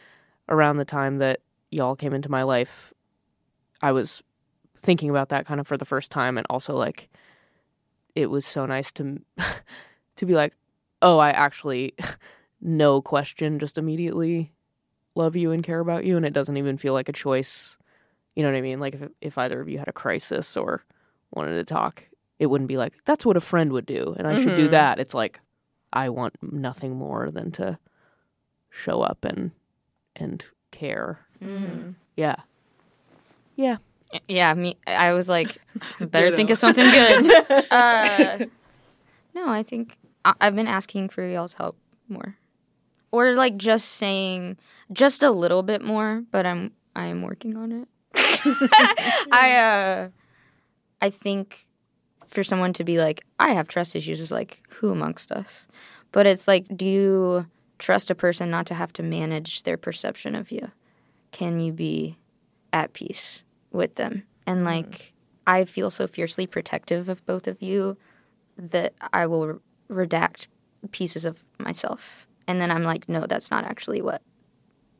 around 0.49 0.77
the 0.77 0.85
time 0.85 1.19
that 1.19 1.39
y'all 1.71 1.95
came 1.95 2.13
into 2.13 2.29
my 2.29 2.43
life, 2.43 2.93
I 3.81 3.91
was 3.91 4.21
thinking 4.81 5.09
about 5.09 5.29
that 5.29 5.45
kind 5.45 5.59
of 5.59 5.67
for 5.67 5.77
the 5.77 5.85
first 5.85 6.11
time 6.11 6.37
and 6.37 6.45
also 6.49 6.75
like 6.75 7.09
it 8.15 8.29
was 8.29 8.45
so 8.45 8.65
nice 8.65 8.91
to 8.93 9.21
to 10.15 10.25
be 10.25 10.33
like, 10.33 10.53
oh, 11.01 11.17
I 11.19 11.31
actually, 11.31 11.93
no 12.61 13.01
question, 13.01 13.59
just 13.59 13.77
immediately 13.77 14.51
love 15.15 15.35
you 15.35 15.51
and 15.51 15.63
care 15.63 15.79
about 15.79 16.05
you, 16.05 16.17
and 16.17 16.25
it 16.25 16.33
doesn't 16.33 16.57
even 16.57 16.77
feel 16.77 16.93
like 16.93 17.09
a 17.09 17.13
choice. 17.13 17.77
You 18.35 18.43
know 18.43 18.49
what 18.51 18.57
I 18.57 18.61
mean? 18.61 18.79
Like 18.79 18.95
if 18.95 19.09
if 19.21 19.37
either 19.37 19.61
of 19.61 19.69
you 19.69 19.79
had 19.79 19.87
a 19.87 19.93
crisis 19.93 20.57
or 20.57 20.83
wanted 21.31 21.55
to 21.55 21.63
talk, 21.63 22.03
it 22.39 22.47
wouldn't 22.47 22.67
be 22.67 22.77
like 22.77 22.93
that's 23.05 23.25
what 23.25 23.37
a 23.37 23.41
friend 23.41 23.71
would 23.73 23.85
do, 23.85 24.15
and 24.17 24.27
I 24.27 24.37
should 24.37 24.55
do 24.55 24.63
mm-hmm. 24.63 24.71
that. 24.71 24.99
It's 24.99 25.13
like 25.13 25.39
I 25.91 26.09
want 26.09 26.35
nothing 26.41 26.95
more 26.95 27.29
than 27.31 27.51
to 27.53 27.77
show 28.69 29.01
up 29.01 29.23
and 29.23 29.51
and 30.15 30.43
care. 30.71 31.19
Mm-hmm. 31.41 31.91
Yeah, 32.15 32.37
yeah. 33.55 33.77
Yeah, 34.27 34.53
me. 34.53 34.77
I 34.87 35.13
was 35.13 35.29
like, 35.29 35.57
better 35.99 36.35
think 36.35 36.49
of 36.49 36.57
something 36.57 36.85
good. 36.89 37.31
uh, 37.71 38.45
no, 39.33 39.49
I 39.49 39.63
think 39.63 39.97
I- 40.25 40.35
I've 40.41 40.55
been 40.55 40.67
asking 40.67 41.09
for 41.09 41.25
y'all's 41.27 41.53
help 41.53 41.77
more, 42.07 42.35
or 43.11 43.33
like 43.33 43.57
just 43.57 43.89
saying 43.89 44.57
just 44.91 45.23
a 45.23 45.31
little 45.31 45.63
bit 45.63 45.81
more. 45.81 46.23
But 46.31 46.45
I'm 46.45 46.71
I 46.95 47.07
am 47.07 47.21
working 47.21 47.55
on 47.57 47.71
it. 47.71 47.87
I 49.31 49.55
uh, 49.57 50.09
I 51.01 51.09
think 51.09 51.65
for 52.27 52.43
someone 52.43 52.73
to 52.73 52.83
be 52.83 52.97
like, 52.97 53.23
I 53.39 53.53
have 53.53 53.67
trust 53.67 53.95
issues 53.95 54.19
is 54.19 54.31
like, 54.31 54.61
who 54.69 54.89
amongst 54.89 55.31
us? 55.31 55.67
But 56.11 56.25
it's 56.25 56.47
like, 56.47 56.65
do 56.75 56.85
you 56.85 57.45
trust 57.79 58.09
a 58.09 58.15
person 58.15 58.49
not 58.49 58.65
to 58.67 58.73
have 58.73 58.91
to 58.93 59.03
manage 59.03 59.63
their 59.63 59.77
perception 59.77 60.33
of 60.35 60.51
you? 60.51 60.71
Can 61.31 61.59
you 61.59 61.71
be 61.73 62.17
at 62.71 62.93
peace 62.93 63.43
with 63.73 63.95
them? 63.95 64.23
And 64.47 64.59
mm-hmm. 64.59 64.67
like, 64.67 65.13
I 65.45 65.65
feel 65.65 65.89
so 65.89 66.07
fiercely 66.07 66.47
protective 66.47 67.09
of 67.09 67.25
both 67.25 67.47
of 67.47 67.61
you 67.61 67.97
that 68.57 68.93
I 69.11 69.27
will 69.27 69.59
redact 69.89 70.47
pieces 70.91 71.25
of 71.25 71.43
myself. 71.59 72.27
And 72.47 72.61
then 72.61 72.71
I'm 72.71 72.83
like, 72.83 73.09
no, 73.09 73.25
that's 73.25 73.51
not 73.51 73.65
actually 73.65 74.01
what 74.01 74.21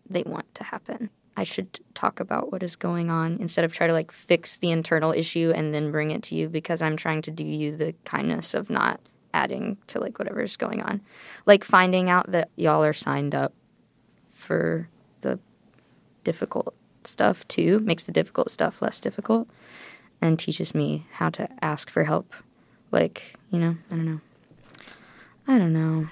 they 0.10 0.24
want 0.24 0.54
to 0.56 0.64
happen. 0.64 1.10
I 1.36 1.44
should 1.44 1.80
talk 1.96 2.20
about 2.20 2.52
what 2.52 2.62
is 2.62 2.76
going 2.76 3.10
on 3.10 3.38
instead 3.40 3.66
of 3.66 3.74
try 3.74 3.88
to 3.88 3.94
like 3.94 4.12
fix 4.12 4.58
the 4.58 4.72
internal 4.72 5.12
issue 5.12 5.52
and 5.56 5.74
then 5.74 5.92
bring 5.92 6.12
it 6.12 6.22
to 6.24 6.36
you 6.36 6.48
because 6.48 6.82
I'm 6.82 6.96
trying 6.96 7.22
to 7.24 7.32
do 7.32 7.44
you 7.44 7.76
the 7.76 7.96
kindness 8.06 8.54
of 8.54 8.70
not 8.70 9.00
adding 9.34 9.78
to 9.88 10.00
like 10.00 10.20
whatever's 10.20 10.58
going 10.58 10.84
on. 10.84 11.02
Like 11.46 11.64
finding 11.64 12.10
out 12.10 12.32
that 12.32 12.50
y'all 12.56 12.84
are 12.84 12.94
signed 12.94 13.34
up 13.34 13.54
for 14.32 14.90
the 15.22 15.40
difficult 16.24 16.76
stuff 17.08 17.48
too 17.48 17.80
makes 17.80 18.04
the 18.04 18.12
difficult 18.12 18.52
stuff 18.52 18.82
less 18.82 19.00
difficult 19.00 19.48
and 20.22 20.40
teaches 20.40 20.74
me 20.74 21.06
how 21.14 21.30
to 21.32 21.48
ask 21.64 21.90
for 21.90 22.04
help. 22.06 22.34
Like, 22.92 23.36
you 23.52 23.60
know, 23.60 23.76
I 23.92 23.96
don't 23.96 24.06
know. 24.06 24.22
I 25.48 25.58
don't 25.58 25.74
know. 25.74 26.08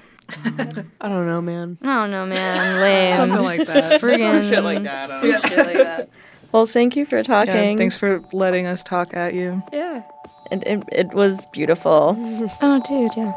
I 0.99 1.07
don't 1.09 1.25
know, 1.27 1.41
man. 1.41 1.77
I 1.81 2.01
don't 2.01 2.11
know, 2.11 2.25
man. 2.25 2.81
Lame. 2.81 3.15
Something 3.15 3.41
like 3.43 3.67
that. 3.67 4.01
Friggin' 4.01 4.47
Shit 4.49 4.63
like 4.63 4.83
that. 4.83 5.11
Uh. 5.11 5.19
some 5.19 5.49
shit 5.49 5.57
like 5.65 5.77
that. 5.77 6.09
Well, 6.51 6.65
thank 6.65 6.95
you 6.95 7.05
for 7.05 7.17
Yeah, 7.17 7.23
talking. 7.23 7.77
thanks 7.77 7.95
for 7.97 8.21
letting 8.33 8.65
us 8.65 8.83
talk 8.83 9.13
at 9.13 9.33
you. 9.33 9.61
Yeah. 9.71 10.03
And 10.51 10.63
it, 10.63 10.83
it 10.91 11.07
was 11.13 11.45
beautiful. 11.53 12.15
Oh, 12.61 12.81
dude, 12.87 13.11
yeah. 13.15 13.31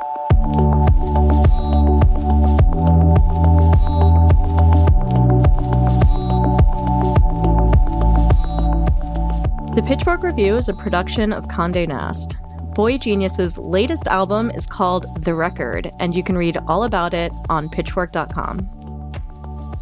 The 9.75 9.83
Pitchfork 9.83 10.23
Review 10.23 10.57
is 10.57 10.69
a 10.69 10.73
production 10.73 11.33
of 11.33 11.49
Conde 11.49 11.89
Nast. 11.89 12.37
boygenius's 12.77 13.59
latest 13.59 14.07
album 14.07 14.53
is 14.53 14.67
called 14.67 15.25
The 15.25 15.35
Record, 15.35 15.91
and 15.99 16.15
you 16.15 16.23
can 16.23 16.39
read 16.39 16.57
all 16.69 16.85
about 16.85 17.13
it 17.13 17.33
on 17.49 17.69
pitchfork.com. 17.69 18.71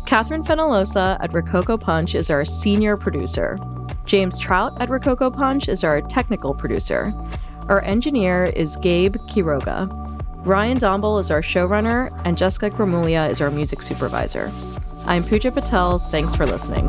Catherine 0.06 0.44
Fenollosa 0.44 1.18
at 1.20 1.34
Rococo 1.34 1.76
Punch 1.76 2.14
is 2.14 2.30
our 2.30 2.46
senior 2.46 2.96
producer. 2.96 3.58
James 4.06 4.38
Trout 4.38 4.80
at 4.80 4.88
Rococo 4.88 5.30
Punch 5.30 5.68
is 5.68 5.84
our 5.84 6.00
technical 6.00 6.54
producer. 6.54 7.12
Our 7.68 7.84
engineer 7.84 8.44
is 8.44 8.76
Gabe 8.78 9.16
Quiroga. 9.28 9.90
Ryan 10.46 10.78
Dombal 10.78 11.20
is 11.20 11.30
our 11.30 11.42
showrunner, 11.42 12.18
and 12.24 12.38
Jessica 12.38 12.70
Gramulia 12.70 13.28
is 13.28 13.42
our 13.42 13.50
music 13.50 13.82
supervisor. 13.82 14.50
I'm 15.04 15.22
Puja 15.22 15.50
Patel. 15.50 15.98
Thanks 15.98 16.34
for 16.34 16.46
listening. 16.46 16.88